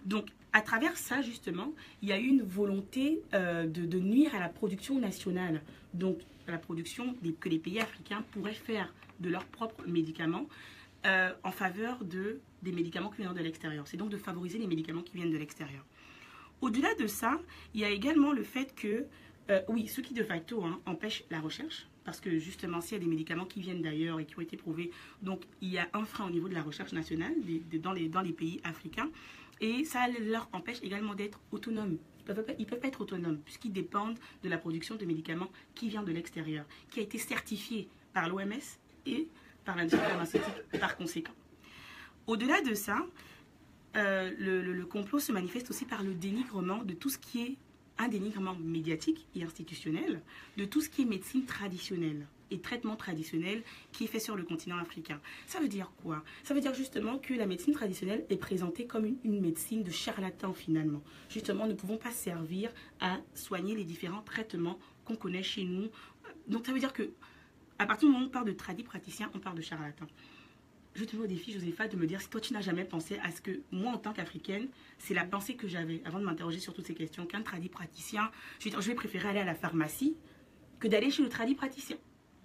Donc 0.05 0.27
à 0.53 0.61
travers 0.61 0.97
ça 0.97 1.21
justement, 1.21 1.73
il 2.01 2.09
y 2.09 2.11
a 2.11 2.17
eu 2.17 2.27
une 2.27 2.43
volonté 2.43 3.21
euh, 3.33 3.67
de, 3.67 3.99
nuire 3.99 4.33
à 4.35 4.39
la 4.39 4.49
production 4.49 4.99
nationale. 4.99 5.61
Donc 5.93 6.19
la 6.47 6.57
production 6.57 7.15
que 7.39 7.49
les 7.49 7.59
pays 7.59 7.79
africains 7.79 8.23
pourraient 8.31 8.53
faire 8.53 8.93
de 9.19 9.29
leurs 9.29 9.45
propres 9.45 9.85
médicaments 9.87 10.47
euh, 11.05 11.31
en 11.43 11.51
faveur 11.51 12.03
de, 12.03 12.39
des 12.63 12.71
médicaments 12.71 13.09
qui 13.09 13.21
viennent 13.21 13.33
de 13.33 13.41
l'extérieur. 13.41 13.87
C'est 13.87 13.97
donc 13.97 14.09
de 14.09 14.17
favoriser 14.17 14.57
les 14.57 14.67
médicaments 14.67 15.01
qui 15.01 15.15
viennent 15.15 15.31
de 15.31 15.37
l'extérieur. 15.37 15.85
Au-delà 16.61 16.93
de 16.95 17.05
ça, 17.05 17.39
il 17.73 17.81
y 17.81 17.85
a 17.85 17.89
également 17.89 18.31
le 18.31 18.43
fait 18.43 18.73
que, 18.75 19.05
euh, 19.49 19.61
oui, 19.67 19.87
ce 19.87 20.01
qui 20.01 20.13
de 20.13 20.23
facto 20.23 20.63
hein, 20.63 20.79
empêche 20.85 21.23
la 21.29 21.39
recherche, 21.39 21.87
parce 22.03 22.19
que 22.19 22.37
justement, 22.37 22.81
s'il 22.81 22.97
y 22.97 23.01
a 23.01 23.03
des 23.03 23.09
médicaments 23.09 23.45
qui 23.45 23.61
viennent 23.61 23.81
d'ailleurs 23.81 24.19
et 24.19 24.25
qui 24.25 24.37
ont 24.37 24.41
été 24.41 24.57
prouvés, 24.57 24.91
donc 25.21 25.43
il 25.61 25.69
y 25.69 25.77
a 25.77 25.87
un 25.93 26.05
frein 26.05 26.27
au 26.27 26.29
niveau 26.29 26.49
de 26.49 26.53
la 26.53 26.63
recherche 26.63 26.93
nationale 26.93 27.33
dans, 27.81 27.93
les, 27.93 28.33
pays 28.33 28.59
africains, 28.63 29.09
et 29.61 29.85
ça 29.85 30.07
leur 30.07 30.49
empêche 30.53 30.79
également 30.83 31.15
d'être 31.15 31.39
autonomes 31.51 31.97
ils 32.59 32.65
peuvent 32.65 32.79
pas 32.79 32.87
être 32.87 33.01
autonomes 33.01 33.39
puisqu'ils 33.39 33.71
dépendent 33.71 34.19
de 34.43 34.49
la 34.49 34.57
production 34.57 34.95
de 34.95 35.05
médicaments 35.05 35.49
qui 35.75 35.89
vient 35.89 36.03
de 36.03 36.11
l'extérieur, 36.11 36.65
qui 36.89 36.99
a 36.99 37.03
été 37.03 37.17
certifié 37.17 37.87
par 38.13 38.27
l'OMS 38.27 38.51
et 39.05 39.27
par 39.63 39.75
l'industrie 39.75 40.01
pharmaceutique 40.01 40.79
par 40.79 40.97
conséquent. 40.97 41.33
Au-delà 42.25 42.61
de 42.61 42.73
ça, 42.73 43.05
euh, 43.95 44.31
le, 44.37 44.85
complot 44.85 45.19
se 45.19 45.31
manifeste 45.31 45.69
aussi 45.69 45.85
par 45.85 46.03
le 46.03 46.13
dénigrement 46.13 46.83
de 46.83 46.93
tout 46.93 47.09
ce 47.09 47.17
qui 47.17 47.41
est 47.41 47.57
un 47.97 48.07
dénigrement 48.07 48.55
médiatique 48.55 49.27
et 49.35 49.43
institutionnel, 49.43 50.21
de 50.57 50.65
tout 50.65 50.81
ce 50.81 50.89
qui 50.89 51.03
est 51.03 51.05
médecine 51.05 51.45
traditionnelle 51.45 52.27
et 52.51 52.59
traitement 52.59 52.95
traditionnel 52.95 53.63
qui 53.91 54.05
est 54.05 54.07
fait 54.07 54.19
sur 54.19 54.35
le 54.35 54.43
continent 54.43 54.77
africain. 54.77 55.19
Ça 55.47 55.59
veut 55.59 55.67
dire 55.67 55.91
quoi? 56.01 56.23
Ça 56.43 56.53
veut 56.53 56.61
dire 56.61 56.73
justement 56.73 57.17
que 57.17 57.33
la 57.33 57.45
médecine 57.45 57.73
traditionnelle 57.73 58.25
est 58.29 58.37
présentée 58.37 58.85
comme 58.85 59.05
une, 59.23 59.41
médecine 59.41 59.83
de 59.83 59.91
charlatan 59.91 60.53
finalement. 60.53 61.01
Justement, 61.29 61.65
nous 61.65 61.73
ne 61.73 61.77
pouvons 61.77 61.97
pas 61.97 62.11
servir 62.11 62.71
à 62.99 63.17
soigner 63.33 63.75
les 63.75 63.83
différents 63.83 64.21
traitements 64.21 64.79
qu'on 65.05 65.15
connaît 65.15 65.43
chez 65.43 65.63
nous. 65.63 65.89
Donc 66.47 66.65
ça 66.65 66.71
veut 66.71 66.79
dire 66.79 66.93
que 66.93 67.11
à 67.79 67.85
partir 67.85 68.07
du 68.07 68.13
moment 68.13 68.25
où 68.25 68.29
on 68.29 68.31
parle 68.31 68.47
de 68.47 68.53
tradis 68.53 68.83
praticiens, 68.83 69.29
on 69.35 69.39
parle 69.39 69.57
de 69.57 69.61
charlatans. 69.61 70.07
Je 70.97 71.03
te 71.03 71.15
mets 71.15 71.25
au 71.25 71.27
défi, 71.27 71.51
Josépha, 71.51 71.87
de 71.87 71.95
me 71.95 72.07
dire 72.07 72.19
si 72.19 72.27
toi 72.27 72.41
tu 72.41 72.53
n'as 72.53 72.61
jamais 72.61 72.83
pensé 72.83 73.19
à 73.23 73.29
ce 73.29 73.39
que 73.39 73.51
moi, 73.71 73.91
en 73.91 73.99
tant 73.99 74.13
qu'Africaine, 74.13 74.67
c'est 74.97 75.13
la 75.13 75.25
pensée 75.25 75.53
que 75.53 75.67
j'avais 75.67 76.01
avant 76.05 76.17
de 76.17 76.23
m'interroger 76.25 76.57
sur 76.57 76.73
toutes 76.73 76.87
ces 76.87 76.95
questions. 76.95 77.27
Qu'un 77.27 77.43
tradit 77.43 77.69
praticien, 77.69 78.31
je 78.59 78.69
vais, 78.69 78.95
préférer 78.95 79.29
aller 79.29 79.39
à 79.39 79.45
la 79.45 79.53
pharmacie 79.53 80.15
que 80.79 80.87
d'aller 80.87 81.11
chez 81.11 81.21
le 81.21 81.29
tradit 81.29 81.53
praticien. 81.53 81.97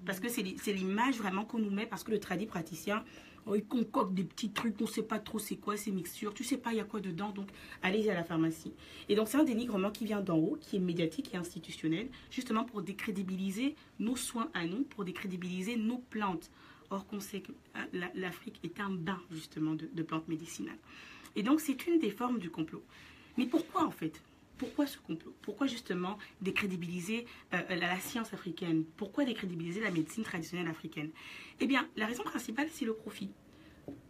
Parce 0.04 0.20
que 0.20 0.28
c'est 0.28 0.42
l'image 0.42 1.16
vraiment 1.16 1.46
qu'on 1.46 1.60
nous 1.60 1.70
met, 1.70 1.86
parce 1.86 2.04
que 2.04 2.10
le 2.10 2.20
tradit 2.20 2.44
praticien, 2.44 3.04
oh, 3.46 3.54
il 3.54 3.64
concocte 3.64 4.12
des 4.12 4.24
petits 4.24 4.50
trucs, 4.50 4.78
on 4.82 4.84
ne 4.84 4.90
sait 4.90 5.02
pas 5.02 5.18
trop 5.18 5.38
c'est 5.38 5.56
quoi 5.56 5.78
ces 5.78 5.90
mixtures, 5.90 6.34
tu 6.34 6.44
sais 6.44 6.58
pas 6.58 6.72
il 6.72 6.76
y 6.76 6.80
a 6.80 6.84
quoi 6.84 7.00
dedans, 7.00 7.30
donc 7.30 7.48
allez 7.80 8.06
à 8.10 8.14
la 8.14 8.24
pharmacie. 8.24 8.74
Et 9.08 9.14
donc 9.14 9.28
c'est 9.28 9.38
un 9.38 9.44
dénigrement 9.44 9.90
qui 9.90 10.04
vient 10.04 10.20
d'en 10.20 10.36
haut, 10.36 10.58
qui 10.60 10.76
est 10.76 10.80
médiatique 10.80 11.32
et 11.32 11.38
institutionnel, 11.38 12.10
justement 12.30 12.64
pour 12.64 12.82
décrédibiliser 12.82 13.76
nos 13.98 14.16
soins 14.16 14.50
à 14.52 14.66
nous, 14.66 14.82
pour 14.82 15.06
décrédibiliser 15.06 15.76
nos 15.76 15.98
plantes. 16.10 16.50
Or 16.92 17.06
qu'on 17.06 17.20
sait 17.20 17.40
que 17.40 17.52
euh, 17.52 17.78
la- 17.94 18.12
l'Afrique 18.14 18.60
est 18.62 18.78
un 18.78 18.90
bain 18.90 19.20
justement 19.30 19.74
de, 19.74 20.02
plantes 20.02 20.28
médicinales. 20.28 20.78
Et 21.36 21.42
donc 21.42 21.60
c'est 21.60 21.86
une 21.86 21.98
des 21.98 22.10
formes 22.10 22.38
du 22.38 22.50
complot. 22.50 22.84
Mais 23.38 23.46
pourquoi 23.46 23.84
en 23.86 23.90
fait? 23.90 24.20
Pourquoi 24.58 24.86
ce 24.86 24.98
complot? 24.98 25.34
Pourquoi 25.40 25.66
justement 25.66 26.18
décrédibiliser 26.42 27.26
euh, 27.54 27.62
la, 27.70 27.76
la 27.94 27.98
science 27.98 28.34
africaine? 28.34 28.84
Pourquoi 28.98 29.24
décrédibiliser 29.24 29.80
la 29.80 29.90
médecine 29.90 30.22
traditionnelle 30.22 30.68
africaine? 30.68 31.10
Eh 31.60 31.66
bien, 31.66 31.88
la 31.96 32.06
raison 32.06 32.24
principale, 32.24 32.68
c'est 32.70 32.84
le 32.84 32.92
profit. 32.92 33.30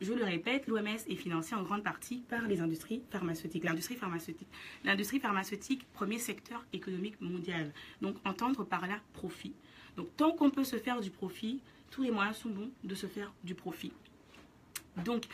Je 0.01 0.13
le 0.13 0.25
répète, 0.25 0.67
l'OMS 0.67 0.89
est 1.09 1.15
financée 1.15 1.55
en 1.55 1.63
grande 1.63 1.85
partie 1.85 2.25
par 2.29 2.43
les 2.49 2.61
industries 2.61 3.03
pharmaceutiques. 3.11 3.65
L'industrie 3.65 3.95
pharmaceutique, 3.95 4.49
l'industrie 4.85 5.21
pharmaceutique, 5.21 5.87
premier 5.93 6.19
secteur 6.19 6.67
économique 6.73 7.21
mondial. 7.21 7.73
Donc, 8.03 8.17
entendre 8.25 8.65
par 8.65 8.87
là 8.89 8.99
profit. 9.13 9.55
Donc, 9.97 10.09
tant 10.17 10.33
qu'on 10.33 10.51
peut 10.51 10.65
se 10.65 10.77
faire 10.77 11.01
du 11.01 11.11
profit, 11.11 11.61
tous 11.93 12.03
les 12.03 12.11
moyens 12.11 12.39
sont 12.39 12.49
bons 12.49 12.71
de 12.83 12.95
se 12.97 13.07
faire 13.07 13.33
du 13.45 13.55
profit. 13.55 13.93
Donc, 15.05 15.27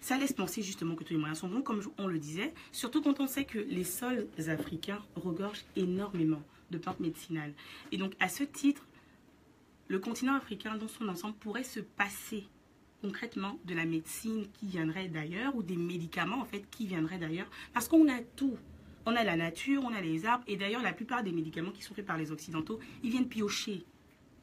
ça 0.00 0.18
laisse 0.18 0.32
penser 0.32 0.62
justement 0.62 0.94
que 0.94 1.04
tous 1.04 1.12
les 1.12 1.18
moyens 1.18 1.38
sont 1.38 1.48
bons, 1.48 1.62
comme 1.62 1.80
on 1.98 2.06
le 2.06 2.18
disait, 2.18 2.52
surtout 2.72 3.02
quand 3.02 3.20
on 3.20 3.26
sait 3.26 3.44
que 3.44 3.58
les 3.58 3.84
sols 3.84 4.26
africains 4.48 5.02
regorgent 5.14 5.64
énormément 5.76 6.42
de 6.70 6.78
plantes 6.78 7.00
médicinales. 7.00 7.52
Et 7.92 7.98
donc, 7.98 8.14
à 8.18 8.28
ce 8.28 8.44
titre, 8.44 8.84
le 9.88 9.98
continent 9.98 10.34
africain 10.34 10.76
dans 10.76 10.88
son 10.88 11.08
ensemble 11.08 11.36
pourrait 11.36 11.64
se 11.64 11.80
passer 11.80 12.48
concrètement 13.02 13.58
de 13.66 13.74
la 13.74 13.84
médecine 13.84 14.46
qui 14.54 14.66
viendrait 14.66 15.08
d'ailleurs 15.08 15.54
ou 15.54 15.62
des 15.62 15.76
médicaments 15.76 16.40
en 16.40 16.44
fait 16.44 16.64
qui 16.70 16.86
viendraient 16.86 17.18
d'ailleurs 17.18 17.48
parce 17.72 17.88
qu'on 17.88 18.08
a 18.08 18.20
tout. 18.36 18.56
On 19.04 19.14
a 19.14 19.22
la 19.22 19.36
nature, 19.36 19.84
on 19.84 19.92
a 19.92 20.00
les 20.00 20.24
arbres 20.24 20.42
et 20.48 20.56
d'ailleurs 20.56 20.82
la 20.82 20.92
plupart 20.92 21.22
des 21.22 21.30
médicaments 21.30 21.70
qui 21.70 21.82
sont 21.82 21.94
faits 21.94 22.06
par 22.06 22.16
les 22.16 22.32
occidentaux, 22.32 22.80
ils 23.04 23.10
viennent 23.10 23.28
piocher 23.28 23.84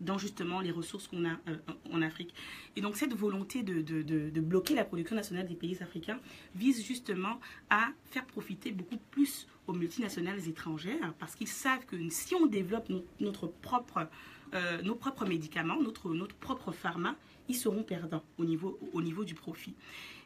dans 0.01 0.17
justement 0.17 0.59
les 0.59 0.71
ressources 0.71 1.07
qu'on 1.07 1.25
a 1.25 1.33
euh, 1.47 1.57
en 1.91 2.01
Afrique. 2.01 2.33
Et 2.75 2.81
donc 2.81 2.95
cette 2.95 3.13
volonté 3.13 3.63
de, 3.63 3.81
de, 3.81 4.01
de, 4.01 4.41
bloquer 4.41 4.75
la 4.75 4.83
production 4.85 5.15
nationale 5.15 5.47
des 5.47 5.55
pays 5.55 5.81
africains 5.81 6.19
vise 6.55 6.83
justement 6.85 7.39
à 7.69 7.89
faire 8.05 8.25
profiter 8.25 8.71
beaucoup 8.71 8.97
plus 9.11 9.47
aux 9.67 9.73
multinationales 9.73 10.47
étrangères 10.47 11.13
parce 11.19 11.35
qu'ils 11.35 11.47
savent 11.47 11.85
que 11.85 11.95
si 12.09 12.35
on 12.35 12.45
développe 12.45 12.89
no, 12.89 13.03
notre 13.19 13.47
propre, 13.47 14.09
euh, 14.53 14.81
nos 14.81 14.95
propres 14.95 15.25
médicaments, 15.25 15.81
notre, 15.81 16.13
notre 16.13 16.35
propre 16.35 16.71
pharma, 16.71 17.15
ils 17.47 17.55
seront 17.55 17.83
perdants 17.83 18.23
au 18.37 18.45
niveau, 18.45 18.79
au 18.93 19.01
niveau 19.01 19.23
du 19.23 19.35
profit. 19.35 19.75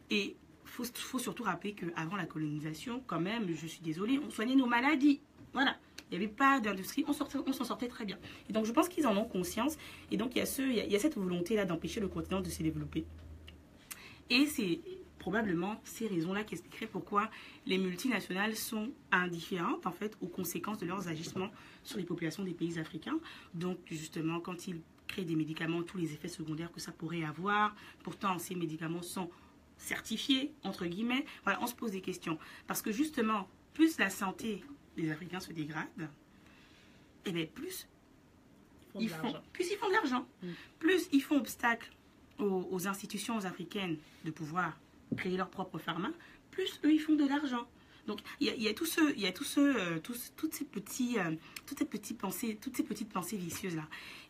Et 0.09 0.35
il 0.65 0.69
faut, 0.69 0.85
faut, 0.85 1.19
surtout 1.19 1.43
rappeler 1.43 1.73
qu'avant 1.73 2.15
la 2.15 2.25
colonisation, 2.25 3.03
quand 3.07 3.19
même, 3.19 3.53
je 3.53 3.67
suis 3.67 3.81
désolée, 3.81 4.19
on 4.25 4.29
soignait 4.29 4.55
nos 4.55 4.65
maladies. 4.65 5.19
Voilà. 5.53 5.77
Il 6.09 6.17
n'y 6.17 6.23
avait 6.23 6.33
pas 6.33 6.59
d'industrie, 6.59 7.03
on 7.07 7.13
s'en 7.13 7.29
sortait, 7.29 7.53
sortait, 7.53 7.87
très 7.87 8.05
bien. 8.05 8.17
Et 8.49 8.53
donc 8.53 8.65
je 8.65 8.71
pense 8.71 8.87
qu'ils 8.87 9.07
en 9.07 9.17
ont 9.17 9.25
conscience. 9.25 9.77
Et 10.11 10.17
donc 10.17 10.35
il 10.35 10.39
y 10.39 10.41
a, 10.41 10.45
ce, 10.45 10.61
il 10.61 10.91
y 10.91 10.95
a, 10.95 10.99
cette 10.99 11.17
volonté-là 11.17 11.65
d'empêcher 11.65 11.99
le 11.99 12.07
continent 12.07 12.41
de 12.41 12.49
se 12.49 12.63
développer. 12.63 13.05
Et 14.29 14.45
c'est 14.45 14.79
probablement 15.19 15.81
ces 15.83 16.07
raisons-là 16.07 16.43
qui 16.43 16.53
expliqueraient 16.53 16.87
pourquoi 16.87 17.29
les 17.65 17.77
multinationales 17.77 18.55
sont 18.55 18.91
indifférentes 19.11 19.85
en 19.85 19.91
fait 19.91 20.17
aux 20.21 20.27
conséquences 20.27 20.77
de 20.77 20.85
leurs 20.85 21.07
agissements 21.09 21.49
sur 21.83 21.97
les 21.97 22.05
populations 22.05 22.43
des 22.43 22.53
pays 22.53 22.79
africains. 22.79 23.19
Donc 23.53 23.77
justement, 23.87 24.39
quand 24.39 24.67
ils 24.67 24.79
créent 25.07 25.25
des 25.25 25.35
médicaments, 25.35 25.83
tous 25.83 25.97
les 25.97 26.13
effets 26.13 26.27
secondaires 26.27 26.71
que 26.71 26.79
ça 26.79 26.91
pourrait 26.91 27.23
avoir, 27.23 27.75
pourtant 28.03 28.37
ces 28.39 28.55
médicaments 28.55 29.01
sont 29.01 29.29
certifiés, 29.77 30.53
entre 30.63 30.85
guillemets, 30.85 31.25
voilà, 31.43 31.61
on 31.61 31.67
se 31.67 31.75
pose 31.75 31.91
des 31.91 32.01
questions. 32.01 32.37
Parce 32.67 32.81
que 32.81 32.91
justement, 32.91 33.47
plus 33.73 33.97
la 33.99 34.09
santé 34.09 34.63
des 34.97 35.11
Africains 35.11 35.39
se 35.39 35.53
dégrade, 35.53 35.87
et 37.25 37.31
bien 37.31 37.45
plus 37.45 37.87
Ils 38.99 39.09
font 39.09 39.17
de 39.17 39.21
font, 39.21 39.23
l'argent. 39.33 39.43
plus 39.53 39.71
ils 39.71 39.77
font 39.77 39.87
de 39.87 39.93
l'argent, 39.93 40.27
Mm. 40.43 40.47
plus 40.79 41.07
ils 41.11 41.21
font 41.21 41.37
obstacle 41.37 41.91
aux, 42.39 42.67
aux 42.71 42.87
institutions 42.87 43.37
africaines 43.45 43.97
de 44.25 44.31
pouvoir 44.31 44.77
créer 45.15 45.37
leur 45.37 45.49
propre 45.49 45.77
pharma, 45.77 46.11
plus 46.51 46.79
eux 46.83 46.93
ils 46.93 46.99
font 46.99 47.15
de 47.15 47.25
l'argent. 47.27 47.67
Donc 48.07 48.21
il 48.39 48.47
y 48.47 48.49
a, 48.49 48.55
il 48.55 48.63
y 48.63 48.67
a 48.69 48.73
tout 48.73 48.85
ce, 48.85 49.13
il 49.15 49.19
y 49.21 49.27
a 49.27 49.31
tout 49.33 49.43
ce, 49.43 49.59
euh, 49.59 49.99
toutes 49.99 50.53
ces 50.53 50.63
petits, 50.63 51.19
euh, 51.19 51.35
toutes 51.65 51.79
ces 51.79 51.85
petites 51.85 52.17
pensées, 52.17 52.57
toutes 52.61 52.75
ces 52.77 52.83
petites 52.83 53.09
pensées 53.11 53.35
vicieuses 53.37 53.75
là. 53.75 53.85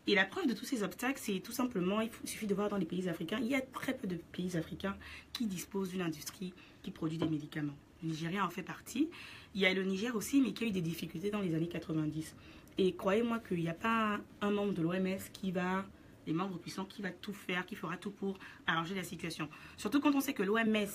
Et 0.08 0.14
la 0.14 0.24
preuve 0.24 0.46
de 0.46 0.52
tous 0.54 0.64
ces 0.64 0.82
obstacles, 0.82 1.20
c'est 1.22 1.38
tout 1.40 1.52
simplement, 1.52 2.00
il, 2.00 2.10
faut- 2.10 2.20
il 2.24 2.28
suffit 2.28 2.46
de 2.46 2.54
voir 2.54 2.68
dans 2.70 2.76
les 2.76 2.86
pays 2.86 3.08
africains, 3.08 3.38
il 3.40 3.46
y 3.46 3.54
a 3.54 3.60
très 3.60 3.96
peu 3.96 4.08
de 4.08 4.16
pays 4.32 4.56
africains 4.56 4.96
qui 5.32 5.46
disposent 5.46 5.90
d'une 5.90 6.00
industrie 6.00 6.52
qui 6.82 6.90
produit 6.90 7.18
des 7.18 7.28
médicaments. 7.28 7.76
Nigeria 8.02 8.44
en 8.44 8.50
fait 8.50 8.62
partie. 8.62 9.08
Il 9.54 9.60
y 9.60 9.66
a 9.66 9.72
le 9.74 9.82
Niger 9.82 10.14
aussi, 10.14 10.40
mais 10.40 10.52
qui 10.52 10.64
a 10.64 10.66
eu 10.66 10.70
des 10.70 10.82
difficultés 10.82 11.30
dans 11.30 11.40
les 11.40 11.54
années 11.54 11.68
90. 11.68 12.34
Et 12.78 12.92
croyez-moi 12.94 13.40
qu'il 13.40 13.58
n'y 13.60 13.68
a 13.68 13.74
pas 13.74 14.20
un 14.40 14.50
membre 14.50 14.72
de 14.72 14.82
l'OMS 14.82 15.18
qui 15.32 15.50
va, 15.50 15.84
les 16.26 16.32
membres 16.32 16.58
puissants, 16.58 16.84
qui 16.84 17.02
va 17.02 17.10
tout 17.10 17.32
faire, 17.32 17.66
qui 17.66 17.74
fera 17.74 17.96
tout 17.96 18.10
pour 18.10 18.38
arranger 18.66 18.94
la 18.94 19.02
situation. 19.04 19.48
Surtout 19.76 20.00
quand 20.00 20.14
on 20.14 20.20
sait 20.20 20.32
que 20.34 20.42
l'OMS, 20.42 20.86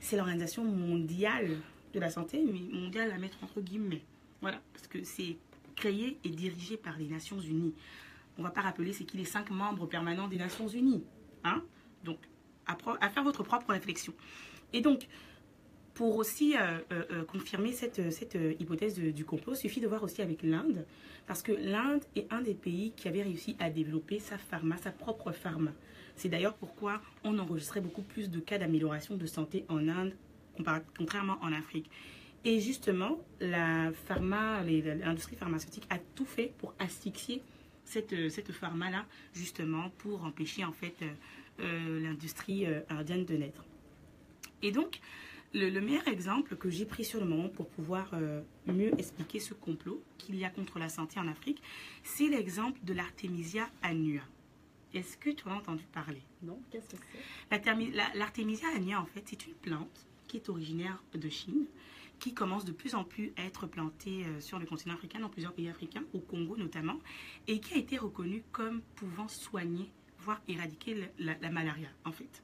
c'est 0.00 0.16
l'organisation 0.16 0.64
mondiale 0.64 1.56
de 1.92 2.00
la 2.00 2.10
santé, 2.10 2.42
mais 2.44 2.60
mondiale 2.72 3.10
à 3.12 3.18
mettre 3.18 3.36
entre 3.42 3.60
guillemets. 3.60 4.02
Voilà, 4.40 4.60
parce 4.72 4.86
que 4.86 5.02
c'est 5.04 5.36
créé 5.74 6.18
et 6.24 6.30
dirigé 6.30 6.76
par 6.76 6.96
les 6.96 7.06
Nations 7.06 7.40
Unies. 7.40 7.74
On 8.38 8.42
ne 8.42 8.46
va 8.46 8.52
pas 8.52 8.62
rappeler 8.62 8.92
c'est 8.92 9.04
qui 9.04 9.16
les 9.16 9.24
cinq 9.24 9.50
membres 9.50 9.86
permanents 9.86 10.28
des 10.28 10.36
Nations 10.36 10.68
Unies. 10.68 11.04
Hein 11.44 11.62
Donc, 12.04 12.18
à, 12.66 12.76
à 13.00 13.08
faire 13.10 13.24
votre 13.24 13.42
propre 13.42 13.70
réflexion. 13.70 14.14
Et 14.72 14.80
donc, 14.80 15.06
pour 15.96 16.16
aussi 16.16 16.54
euh, 16.54 16.78
euh, 16.92 17.04
euh, 17.10 17.24
confirmer 17.24 17.72
cette, 17.72 18.12
cette 18.12 18.36
hypothèse 18.60 18.98
du 18.98 19.24
complot, 19.24 19.54
il 19.54 19.56
suffit 19.56 19.80
de 19.80 19.88
voir 19.88 20.02
aussi 20.02 20.20
avec 20.20 20.42
l'Inde, 20.42 20.84
parce 21.26 21.42
que 21.42 21.52
l'Inde 21.52 22.02
est 22.14 22.30
un 22.30 22.42
des 22.42 22.52
pays 22.52 22.92
qui 22.94 23.08
avait 23.08 23.22
réussi 23.22 23.56
à 23.58 23.70
développer 23.70 24.18
sa 24.18 24.36
pharma, 24.36 24.76
sa 24.76 24.92
propre 24.92 25.32
pharma. 25.32 25.72
C'est 26.14 26.28
d'ailleurs 26.28 26.54
pourquoi 26.54 27.00
on 27.24 27.38
enregistrait 27.38 27.80
beaucoup 27.80 28.02
plus 28.02 28.30
de 28.30 28.40
cas 28.40 28.58
d'amélioration 28.58 29.16
de 29.16 29.24
santé 29.24 29.64
en 29.70 29.88
Inde, 29.88 30.12
contrairement 30.98 31.38
en 31.40 31.50
Afrique. 31.52 31.90
Et 32.44 32.60
justement, 32.60 33.18
la 33.40 33.90
pharma, 34.06 34.62
l'industrie 34.62 35.36
pharmaceutique 35.36 35.86
a 35.88 35.98
tout 36.14 36.26
fait 36.26 36.52
pour 36.58 36.74
asphyxier 36.78 37.42
cette, 37.84 38.30
cette 38.30 38.52
pharma-là, 38.52 39.06
justement, 39.32 39.88
pour 39.98 40.24
empêcher 40.24 40.62
en 40.62 40.72
fait 40.72 40.94
l'industrie 41.58 42.66
indienne 42.90 43.24
de 43.24 43.36
naître. 43.36 43.64
Et 44.62 44.72
donc, 44.72 45.00
le, 45.54 45.70
le 45.70 45.80
meilleur 45.80 46.06
exemple 46.08 46.56
que 46.56 46.68
j'ai 46.70 46.84
pris 46.84 47.04
sur 47.04 47.20
le 47.20 47.26
moment 47.26 47.48
pour 47.48 47.68
pouvoir 47.68 48.10
euh, 48.14 48.42
mieux 48.66 48.92
expliquer 48.98 49.40
ce 49.40 49.54
complot 49.54 50.02
qu'il 50.18 50.36
y 50.36 50.44
a 50.44 50.50
contre 50.50 50.78
la 50.78 50.88
santé 50.88 51.18
en 51.18 51.28
Afrique, 51.28 51.62
c'est 52.04 52.28
l'exemple 52.28 52.78
de 52.84 52.92
l'Artemisia 52.92 53.68
annua. 53.82 54.22
Est-ce 54.94 55.16
que 55.16 55.30
tu 55.30 55.46
en 55.48 55.52
as 55.52 55.54
entendu 55.56 55.84
parler? 55.92 56.22
Non, 56.42 56.58
qu'est-ce 56.70 56.90
que 56.90 56.96
c'est? 57.12 57.18
La 57.50 57.58
termi- 57.58 57.92
la- 57.92 58.12
L'Artemisia 58.14 58.68
annua, 58.74 59.00
en 59.00 59.06
fait, 59.06 59.22
c'est 59.26 59.46
une 59.46 59.54
plante 59.54 60.06
qui 60.26 60.36
est 60.38 60.48
originaire 60.48 61.02
de 61.14 61.28
Chine, 61.28 61.66
qui 62.18 62.32
commence 62.32 62.64
de 62.64 62.72
plus 62.72 62.94
en 62.94 63.04
plus 63.04 63.32
à 63.36 63.44
être 63.44 63.66
plantée 63.66 64.24
euh, 64.24 64.40
sur 64.40 64.58
le 64.58 64.64
continent 64.66 64.94
africain, 64.94 65.20
dans 65.20 65.28
plusieurs 65.28 65.52
pays 65.52 65.68
africains, 65.68 66.02
au 66.14 66.18
Congo 66.18 66.56
notamment, 66.56 66.98
et 67.46 67.60
qui 67.60 67.74
a 67.74 67.76
été 67.76 67.98
reconnue 67.98 68.42
comme 68.52 68.80
pouvant 68.96 69.28
soigner, 69.28 69.90
voire 70.20 70.40
éradiquer 70.48 70.96
la 71.18 71.50
malaria, 71.50 71.88
en 72.04 72.12
fait. 72.12 72.42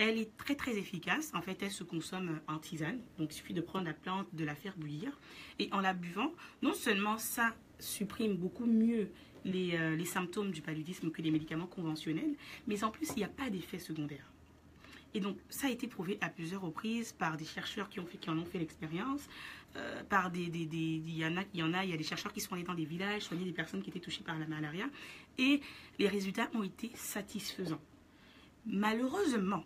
Elle 0.00 0.16
est 0.16 0.36
très 0.36 0.54
très 0.54 0.78
efficace. 0.78 1.32
En 1.34 1.42
fait, 1.42 1.60
elle 1.60 1.72
se 1.72 1.82
consomme 1.82 2.40
en 2.46 2.58
tisane. 2.58 3.00
Donc, 3.18 3.32
il 3.32 3.36
suffit 3.36 3.52
de 3.52 3.60
prendre 3.60 3.84
la 3.84 3.94
plante, 3.94 4.28
de 4.32 4.44
la 4.44 4.54
faire 4.54 4.76
bouillir. 4.76 5.18
Et 5.58 5.68
en 5.72 5.80
la 5.80 5.92
buvant, 5.92 6.32
non 6.62 6.72
seulement 6.72 7.18
ça 7.18 7.54
supprime 7.80 8.36
beaucoup 8.36 8.64
mieux 8.64 9.10
les, 9.44 9.76
euh, 9.76 9.96
les 9.96 10.04
symptômes 10.04 10.52
du 10.52 10.62
paludisme 10.62 11.10
que 11.10 11.20
les 11.20 11.30
médicaments 11.32 11.66
conventionnels, 11.66 12.34
mais 12.66 12.84
en 12.84 12.90
plus, 12.90 13.08
il 13.10 13.18
n'y 13.18 13.24
a 13.24 13.28
pas 13.28 13.50
d'effet 13.50 13.78
secondaire. 13.78 14.24
Et 15.14 15.20
donc, 15.20 15.36
ça 15.48 15.66
a 15.66 15.70
été 15.70 15.88
prouvé 15.88 16.18
à 16.20 16.28
plusieurs 16.28 16.60
reprises 16.60 17.12
par 17.12 17.36
des 17.36 17.44
chercheurs 17.44 17.88
qui, 17.88 17.98
ont 17.98 18.06
fait, 18.06 18.18
qui 18.18 18.30
en 18.30 18.38
ont 18.38 18.44
fait 18.44 18.58
l'expérience, 18.58 19.28
euh, 19.76 20.02
par 20.04 20.30
des- 20.30 20.42
il 20.42 21.16
y 21.16 21.24
en 21.24 21.36
a, 21.38 21.44
il 21.54 21.60
y 21.60 21.62
en 21.62 21.72
a, 21.72 21.84
il 21.84 21.90
y 21.90 21.94
a 21.94 21.96
des 21.96 22.04
chercheurs 22.04 22.32
qui 22.32 22.40
sont 22.40 22.54
allés 22.54 22.62
dans 22.62 22.74
des 22.74 22.84
villages, 22.84 23.22
soigner 23.22 23.44
des 23.44 23.52
personnes 23.52 23.82
qui 23.82 23.90
étaient 23.90 24.00
touchées 24.00 24.22
par 24.22 24.38
la 24.38 24.46
malaria, 24.46 24.86
et 25.38 25.60
les 25.98 26.08
résultats 26.08 26.50
ont 26.54 26.62
été 26.62 26.90
satisfaisants. 26.94 27.80
Malheureusement, 28.66 29.64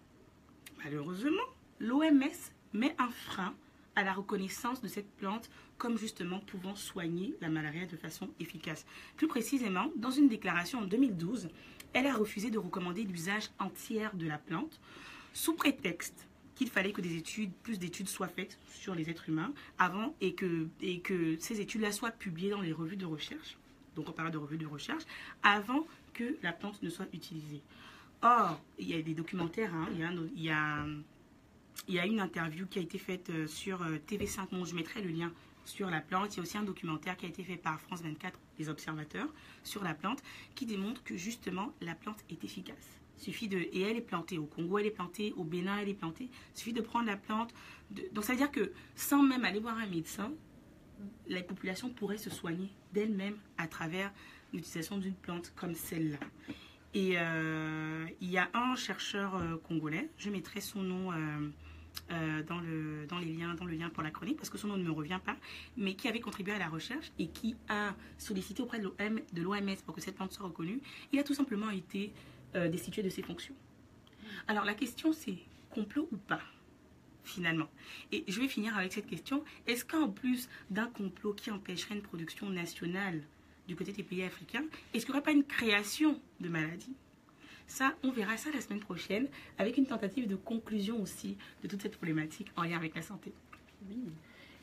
malheureusement, 0.85 1.43
l'OMS 1.81 2.51
met 2.73 2.95
un 2.99 3.09
frein 3.09 3.55
à 3.95 4.03
la 4.03 4.12
reconnaissance 4.12 4.81
de 4.81 4.89
cette 4.89 5.11
plante 5.17 5.51
comme 5.79 5.99
justement 5.99 6.39
pouvant 6.39 6.77
soigner 6.77 7.35
la 7.41 7.49
malaria 7.49 7.87
de 7.87 7.97
façon 7.97 8.31
efficace. 8.41 8.87
Plus 9.17 9.29
précisément, 9.29 9.91
dans 9.97 10.11
une 10.11 10.29
déclaration 10.29 10.81
en 10.81 10.85
2012, 10.85 11.49
elle 11.93 12.07
a 12.07 12.15
refusé 12.15 12.51
de 12.51 12.59
recommander 12.59 13.03
l'usage 13.03 13.51
entier 13.59 14.09
de 14.15 14.27
la 14.27 14.39
plante 14.39 14.81
sous 15.35 15.55
prétexte 15.55 16.27
qu'il 16.55 16.69
fallait 16.69 16.93
que 16.93 17.01
des 17.01 17.17
études, 17.17 17.53
plus 17.62 17.79
d'études 17.79 18.09
soient 18.09 18.29
faites 18.29 18.59
sur 18.71 18.95
les 18.95 19.11
êtres 19.11 19.29
humains 19.29 19.53
avant 19.79 20.15
et 20.21 20.35
que, 20.35 20.69
et 20.81 21.01
que 21.01 21.37
ces 21.39 21.61
études-là 21.61 21.93
soient 21.93 22.11
publiées 22.11 22.51
dans 22.51 22.61
les 22.61 22.73
revues 22.73 22.97
de 22.97 23.07
recherche. 23.07 23.57
Donc 23.97 24.09
on 24.09 24.12
parle 24.12 24.31
de 24.31 24.39
revues 24.39 24.59
de 24.59 24.67
recherche 24.67 25.05
avant 25.43 25.87
que 26.15 26.37
la 26.43 26.53
plante 26.53 26.83
ne 26.83 26.91
soit 26.91 27.09
utilisée. 27.12 27.62
Or, 28.23 28.61
il 28.79 28.88
y 28.88 28.95
a 28.95 29.02
des 29.02 29.14
documentaires, 29.14 29.75
hein, 29.75 29.88
il, 30.37 30.45
y 30.45 31.99
a, 31.99 32.07
une 32.07 32.21
interview 32.21 32.67
qui 32.67 32.79
a 32.79 32.83
été 32.83 32.97
faite 32.97 33.31
euh, 33.31 33.49
sur 33.49 33.83
euh, 33.83 33.99
TV5 34.09 34.55
Monde, 34.55 34.69
je 34.69 34.76
mettrai 34.76 35.02
le 35.02 35.11
lien 35.11 35.33
sur 35.64 35.91
la 35.91 36.00
plante. 36.00 36.35
Il 36.35 36.37
y 36.37 36.41
a 36.41 36.43
aussi 36.43 36.57
un 36.57 36.62
documentaire 36.62 37.17
qui 37.17 37.26
a 37.26 37.29
été 37.29 37.43
fait 37.43 37.57
par 37.57 37.81
France 37.81 38.00
24, 38.00 38.38
les 38.61 38.69
observateurs, 38.69 39.26
sur 39.64 39.83
la 39.83 39.93
plante, 39.93 40.23
qui 40.55 40.67
démontre 40.67 41.02
que 41.02 41.17
justement 41.17 41.73
la 41.81 41.97
plante 41.97 42.19
est 42.31 42.45
efficace. 42.45 43.00
Suffit 43.17 43.49
de, 43.49 43.59
et 43.59 43.81
elle 43.81 43.97
est 43.97 44.00
plantée 44.00 44.38
au 44.38 44.47
Congo, 44.47 44.79
elle 44.79 44.87
est 44.87 44.91
plantée 44.91 45.33
au 45.37 45.43
Bénin, 45.43 45.79
elle 45.79 45.88
est 45.88 45.95
plantée. 45.95 46.29
Suffit 46.55 46.73
de 46.73 46.81
prendre 46.81 47.07
la 47.07 47.17
plante. 47.17 47.52
donc 48.12 48.23
ça 48.25 48.35
veut 48.35 48.38
dire 48.38 48.52
que 48.52 48.73
sans 48.95 49.23
même 49.25 49.45
aller 49.45 49.59
voir 49.59 49.79
un 49.79 49.87
médecin, 49.87 50.33
la 51.26 51.43
population 51.43 51.91
pourrait 51.91 52.19
se 52.19 52.31
soigner 52.31 52.71
d'elle-même 52.93 53.37
à 53.59 53.67
travers 53.67 54.12
l'utilisation 54.52 54.99
d'une 54.99 55.14
plante 55.14 55.52
comme 55.57 55.75
celle-là. 55.75 56.19
Et 56.95 57.15
euh, 57.17 58.07
il 58.21 58.31
y 58.31 58.37
a 58.37 58.51
un 58.53 58.77
chercheur 58.77 59.37
euh, 59.37 59.57
congolais, 59.57 60.11
je 60.19 60.29
mettrai 60.29 60.61
son 60.61 60.83
nom 60.83 61.11
euh, 61.13 62.43
dans, 62.43 62.61
le, 62.61 63.07
dans 63.07 63.19
les 63.19 63.33
liens, 63.33 63.55
dans 63.55 63.65
le 63.65 63.75
lien 63.75 63.89
pour 63.89 64.03
la 64.03 64.11
chronique, 64.11 64.37
parce 64.37 64.51
que 64.51 64.59
son 64.59 64.69
nom 64.69 64.77
ne 64.77 64.85
me 64.85 64.91
revient 64.91 65.21
pas, 65.25 65.37
mais 65.77 65.95
qui 65.95 66.09
avait 66.09 66.21
contribué 66.21 66.53
à 66.53 66.59
la 66.59 66.69
recherche 66.69 67.11
et 67.19 67.29
qui 67.29 67.57
a 67.69 67.95
sollicité 68.19 68.63
auprès 68.63 68.79
de 68.79 69.43
l'OMS 69.43 69.77
pour 69.87 69.95
que 69.95 70.03
cette 70.03 70.17
plante 70.17 70.33
soit 70.33 70.45
reconnue. 70.47 70.81
Il 71.13 71.19
a 71.19 71.25
tout 71.25 71.35
simplement 71.35 71.71
été 71.71 72.13
destitué 72.55 73.03
de 73.03 73.09
ses 73.09 73.23
fonctions. 73.23 73.55
Alors 74.47 74.67
la 74.67 74.75
question 74.75 75.15
c'est 75.15 75.39
complot 75.71 76.07
ou 76.13 76.17
pas 76.19 76.43
finalement? 77.25 77.69
Et 78.11 78.25
je 78.29 78.39
vais 78.41 78.49
finir 78.49 78.77
avec 78.77 78.93
cette 78.93 79.07
question. 79.07 79.43
Est-ce 79.67 79.85
qu'en 79.85 80.11
plus 80.11 80.49
d'un 80.71 80.87
complot 80.87 81.33
qui 81.33 81.51
empêcherait 81.51 81.95
une 81.95 82.03
production 82.03 82.51
nationale 82.51 83.23
du 83.69 83.76
côté 83.76 83.92
des 83.92 84.02
pays 84.02 84.23
africains, 84.23 84.64
est-ce 84.92 85.04
qu'il 85.04 85.14
n'y 85.14 85.19
aurait 85.19 85.25
pas 85.25 85.33
une 85.33 85.45
création 85.45 86.21
de 86.40 86.49
maladies? 86.49 86.95
Ça, 87.66 87.95
on 88.02 88.11
verra 88.11 88.37
ça 88.37 88.50
la 88.50 88.61
semaine 88.61 88.81
prochaine 88.81 89.28
avec 89.57 89.76
une 89.78 89.87
tentative 89.87 90.28
de 90.28 90.37
conclusion 90.37 91.00
aussi 91.00 91.37
de 91.62 91.69
toute 91.69 91.81
cette 91.81 91.97
problématique 91.97 92.49
en 92.57 92.64
lien 92.64 92.76
avec 92.76 92.95
la 92.95 93.02
santé. 93.02 93.32
Oui. 93.89 93.97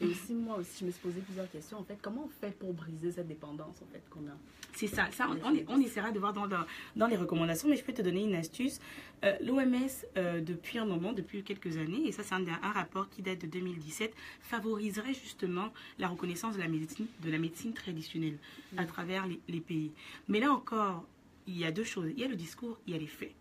Et 0.02 0.06
aussi, 0.06 0.34
moi 0.34 0.58
aussi, 0.58 0.80
je 0.80 0.86
me 0.86 0.92
suis 0.92 1.02
posé 1.02 1.20
plusieurs 1.22 1.50
questions. 1.52 1.78
En 1.78 1.84
fait, 1.84 1.98
comment 2.02 2.26
on 2.26 2.30
fait 2.30 2.58
pour 2.58 2.74
briser 2.74 3.12
cette 3.12 3.28
dépendance 3.28 3.82
en 3.82 3.92
fait, 3.92 4.02
qu'on 4.10 4.22
a? 4.22 4.38
C'est 4.74 4.88
ça. 4.88 5.10
ça 5.12 5.28
on, 5.44 5.54
on, 5.68 5.82
essaiera 5.82 6.12
de 6.12 6.20
voir 6.20 6.32
dans, 6.32 6.48
dans, 6.96 7.08
les 7.08 7.18
recommandations, 7.18 7.68
mais 7.68 7.76
je 7.76 7.84
peux 7.84 7.92
te 7.94 8.02
donner 8.02 8.24
une 8.24 8.36
astuce. 8.36 8.80
Euh, 9.26 9.36
L'OMS, 9.42 9.90
euh, 10.18 10.40
depuis 10.40 10.78
un 10.78 10.86
moment, 10.86 11.12
depuis 11.12 11.44
quelques 11.44 11.78
années, 11.78 12.08
et 12.08 12.12
ça, 12.14 12.24
c'est 12.24 12.36
un, 12.36 12.48
un, 12.48 12.72
rapport 12.72 13.10
qui 13.10 13.22
date 13.22 13.42
de 13.42 13.48
2017, 13.48 14.14
favoriserait 14.42 15.14
justement 15.14 15.74
la 15.98 16.08
reconnaissance 16.08 16.56
de 16.56 16.62
la 16.62 16.70
médecine, 16.70 17.08
de 17.22 17.32
la 17.32 17.40
médecine 17.40 17.74
traditionnelle 17.74 18.38
à 18.78 18.86
travers 18.86 19.28
les, 19.28 19.40
les 19.50 19.60
pays. 19.60 19.92
Mais 20.30 20.40
là 20.40 20.54
encore, 20.54 21.04
il 21.48 21.58
y 21.58 21.66
a 21.66 21.72
deux 21.72 21.84
choses. 21.84 22.10
Il 22.16 22.20
y 22.20 22.24
a 22.24 22.28
le 22.28 22.36
discours, 22.36 22.78
il 22.88 22.94
y 22.94 22.96
a 22.96 23.00
les 23.00 23.08
faits. 23.08 23.34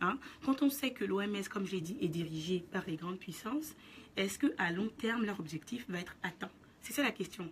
Hein. 0.00 0.18
Quand 0.44 0.62
on 0.62 0.70
sait 0.70 0.92
que 0.92 1.04
l'OMS, 1.04 1.42
comme 1.50 1.66
je 1.66 1.72
l'ai 1.72 1.80
dit, 1.80 1.96
est 2.00 2.08
dirigée 2.08 2.64
par 2.72 2.84
les 2.86 2.96
grandes 2.96 3.18
puissances, 3.18 3.74
est-ce 4.16 4.38
qu'à 4.38 4.70
long 4.70 4.88
terme, 4.98 5.24
leur 5.24 5.40
objectif 5.40 5.84
va 5.88 6.00
être 6.00 6.16
atteint? 6.22 6.50
C'est 6.82 6.92
ça 6.92 7.02
la 7.02 7.12
question. 7.12 7.50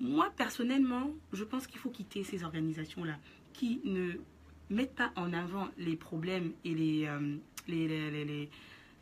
Moi, 0.00 0.32
personnellement, 0.36 1.10
je 1.32 1.44
pense 1.44 1.66
qu'il 1.66 1.78
faut 1.78 1.90
quitter 1.90 2.24
ces 2.24 2.44
organisations-là 2.44 3.16
qui 3.52 3.80
ne 3.84 4.14
mettent 4.70 4.94
pas 4.94 5.12
en 5.16 5.32
avant 5.32 5.68
les 5.78 5.96
problèmes 5.96 6.52
et 6.64 7.08
euh, 7.08 7.36
les, 7.68 7.88
les, 8.24 8.50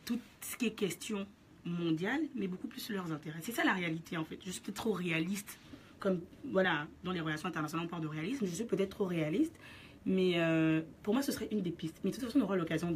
tout 0.05 0.19
ce 0.41 0.55
qui 0.55 0.67
est 0.67 0.71
question 0.71 1.25
mondiale, 1.65 2.21
mais 2.35 2.47
beaucoup 2.47 2.67
plus 2.67 2.89
leurs 2.89 3.11
intérêts. 3.11 3.39
C'est 3.41 3.53
ça 3.53 3.63
la 3.63 3.73
réalité, 3.73 4.17
en 4.17 4.25
fait. 4.25 4.37
Je 4.45 4.51
suis 4.51 4.61
peut-être 4.61 4.75
trop 4.75 4.93
réaliste. 4.93 5.57
Comme, 5.99 6.19
voilà, 6.51 6.87
dans 7.03 7.11
les 7.11 7.21
relations 7.21 7.47
internationales, 7.47 7.85
on 7.85 7.89
parle 7.89 8.03
de 8.03 8.07
réalisme. 8.07 8.45
Je 8.45 8.53
suis 8.53 8.65
peut-être 8.65 8.89
trop 8.89 9.05
réaliste. 9.05 9.55
Mais 10.05 10.33
euh, 10.35 10.81
pour 11.01 11.13
moi, 11.13 11.23
ce 11.23 11.31
serait 11.31 11.47
une 11.51 11.61
des 11.61 11.71
pistes. 11.71 11.99
Mais 12.03 12.11
de 12.11 12.15
toute 12.15 12.25
façon, 12.25 12.39
on 12.39 12.43
aura 12.43 12.57
l'occasion 12.57 12.91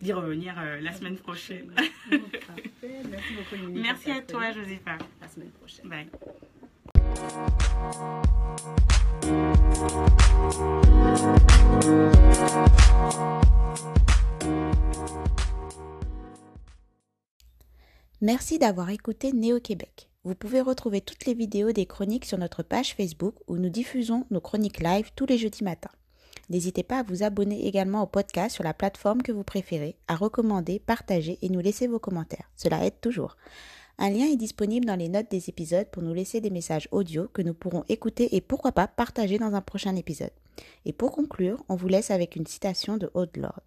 d'y 0.00 0.12
revenir 0.12 0.54
euh, 0.58 0.80
la 0.80 0.92
semaine 0.92 1.16
prochaine. 1.16 1.72
Merci 2.10 3.34
beaucoup, 3.36 3.70
Merci 3.72 4.10
à 4.10 4.22
toi, 4.22 4.52
Josépha. 4.52 4.98
La 5.20 5.28
semaine 5.28 5.50
prochaine. 5.50 5.88
Bye. 5.88 6.08
Merci 18.20 18.58
d'avoir 18.58 18.90
écouté 18.90 19.32
Néo-Québec. 19.32 20.08
Vous 20.24 20.34
pouvez 20.34 20.60
retrouver 20.60 21.00
toutes 21.00 21.24
les 21.24 21.34
vidéos 21.34 21.70
des 21.70 21.86
chroniques 21.86 22.24
sur 22.24 22.36
notre 22.36 22.62
page 22.62 22.94
Facebook 22.94 23.36
où 23.46 23.56
nous 23.56 23.68
diffusons 23.70 24.26
nos 24.30 24.40
chroniques 24.40 24.80
live 24.80 25.10
tous 25.14 25.26
les 25.26 25.38
jeudis 25.38 25.62
matins. 25.62 25.92
N'hésitez 26.50 26.82
pas 26.82 27.00
à 27.00 27.02
vous 27.02 27.22
abonner 27.22 27.66
également 27.66 28.02
au 28.02 28.06
podcast 28.06 28.54
sur 28.54 28.64
la 28.64 28.74
plateforme 28.74 29.22
que 29.22 29.32
vous 29.32 29.44
préférez, 29.44 29.96
à 30.08 30.16
recommander, 30.16 30.78
partager 30.78 31.38
et 31.42 31.48
nous 31.48 31.60
laisser 31.60 31.86
vos 31.86 31.98
commentaires. 31.98 32.50
Cela 32.56 32.86
aide 32.86 33.00
toujours. 33.00 33.36
Un 33.98 34.10
lien 34.10 34.26
est 34.26 34.36
disponible 34.36 34.86
dans 34.86 34.96
les 34.96 35.08
notes 35.08 35.30
des 35.30 35.48
épisodes 35.48 35.88
pour 35.90 36.02
nous 36.02 36.14
laisser 36.14 36.40
des 36.40 36.50
messages 36.50 36.88
audio 36.92 37.28
que 37.32 37.42
nous 37.42 37.54
pourrons 37.54 37.84
écouter 37.88 38.36
et 38.36 38.40
pourquoi 38.40 38.72
pas 38.72 38.86
partager 38.86 39.38
dans 39.38 39.54
un 39.54 39.60
prochain 39.60 39.96
épisode. 39.96 40.30
Et 40.84 40.92
pour 40.92 41.12
conclure, 41.12 41.64
on 41.68 41.76
vous 41.76 41.88
laisse 41.88 42.10
avec 42.10 42.36
une 42.36 42.46
citation 42.46 42.96
de 42.96 43.10
Haute 43.14 43.36
Lord. 43.36 43.62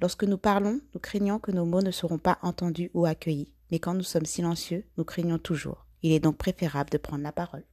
Lorsque 0.00 0.24
nous 0.24 0.38
parlons, 0.38 0.80
nous 0.94 1.00
craignons 1.00 1.38
que 1.38 1.52
nos 1.52 1.64
mots 1.64 1.82
ne 1.82 1.90
seront 1.90 2.18
pas 2.18 2.38
entendus 2.42 2.90
ou 2.94 3.06
accueillis, 3.06 3.52
mais 3.70 3.78
quand 3.78 3.94
nous 3.94 4.02
sommes 4.02 4.26
silencieux, 4.26 4.84
nous 4.96 5.04
craignons 5.04 5.38
toujours. 5.38 5.86
Il 6.02 6.12
est 6.12 6.20
donc 6.20 6.38
préférable 6.38 6.90
de 6.90 6.98
prendre 6.98 7.22
la 7.22 7.32
parole. 7.32 7.64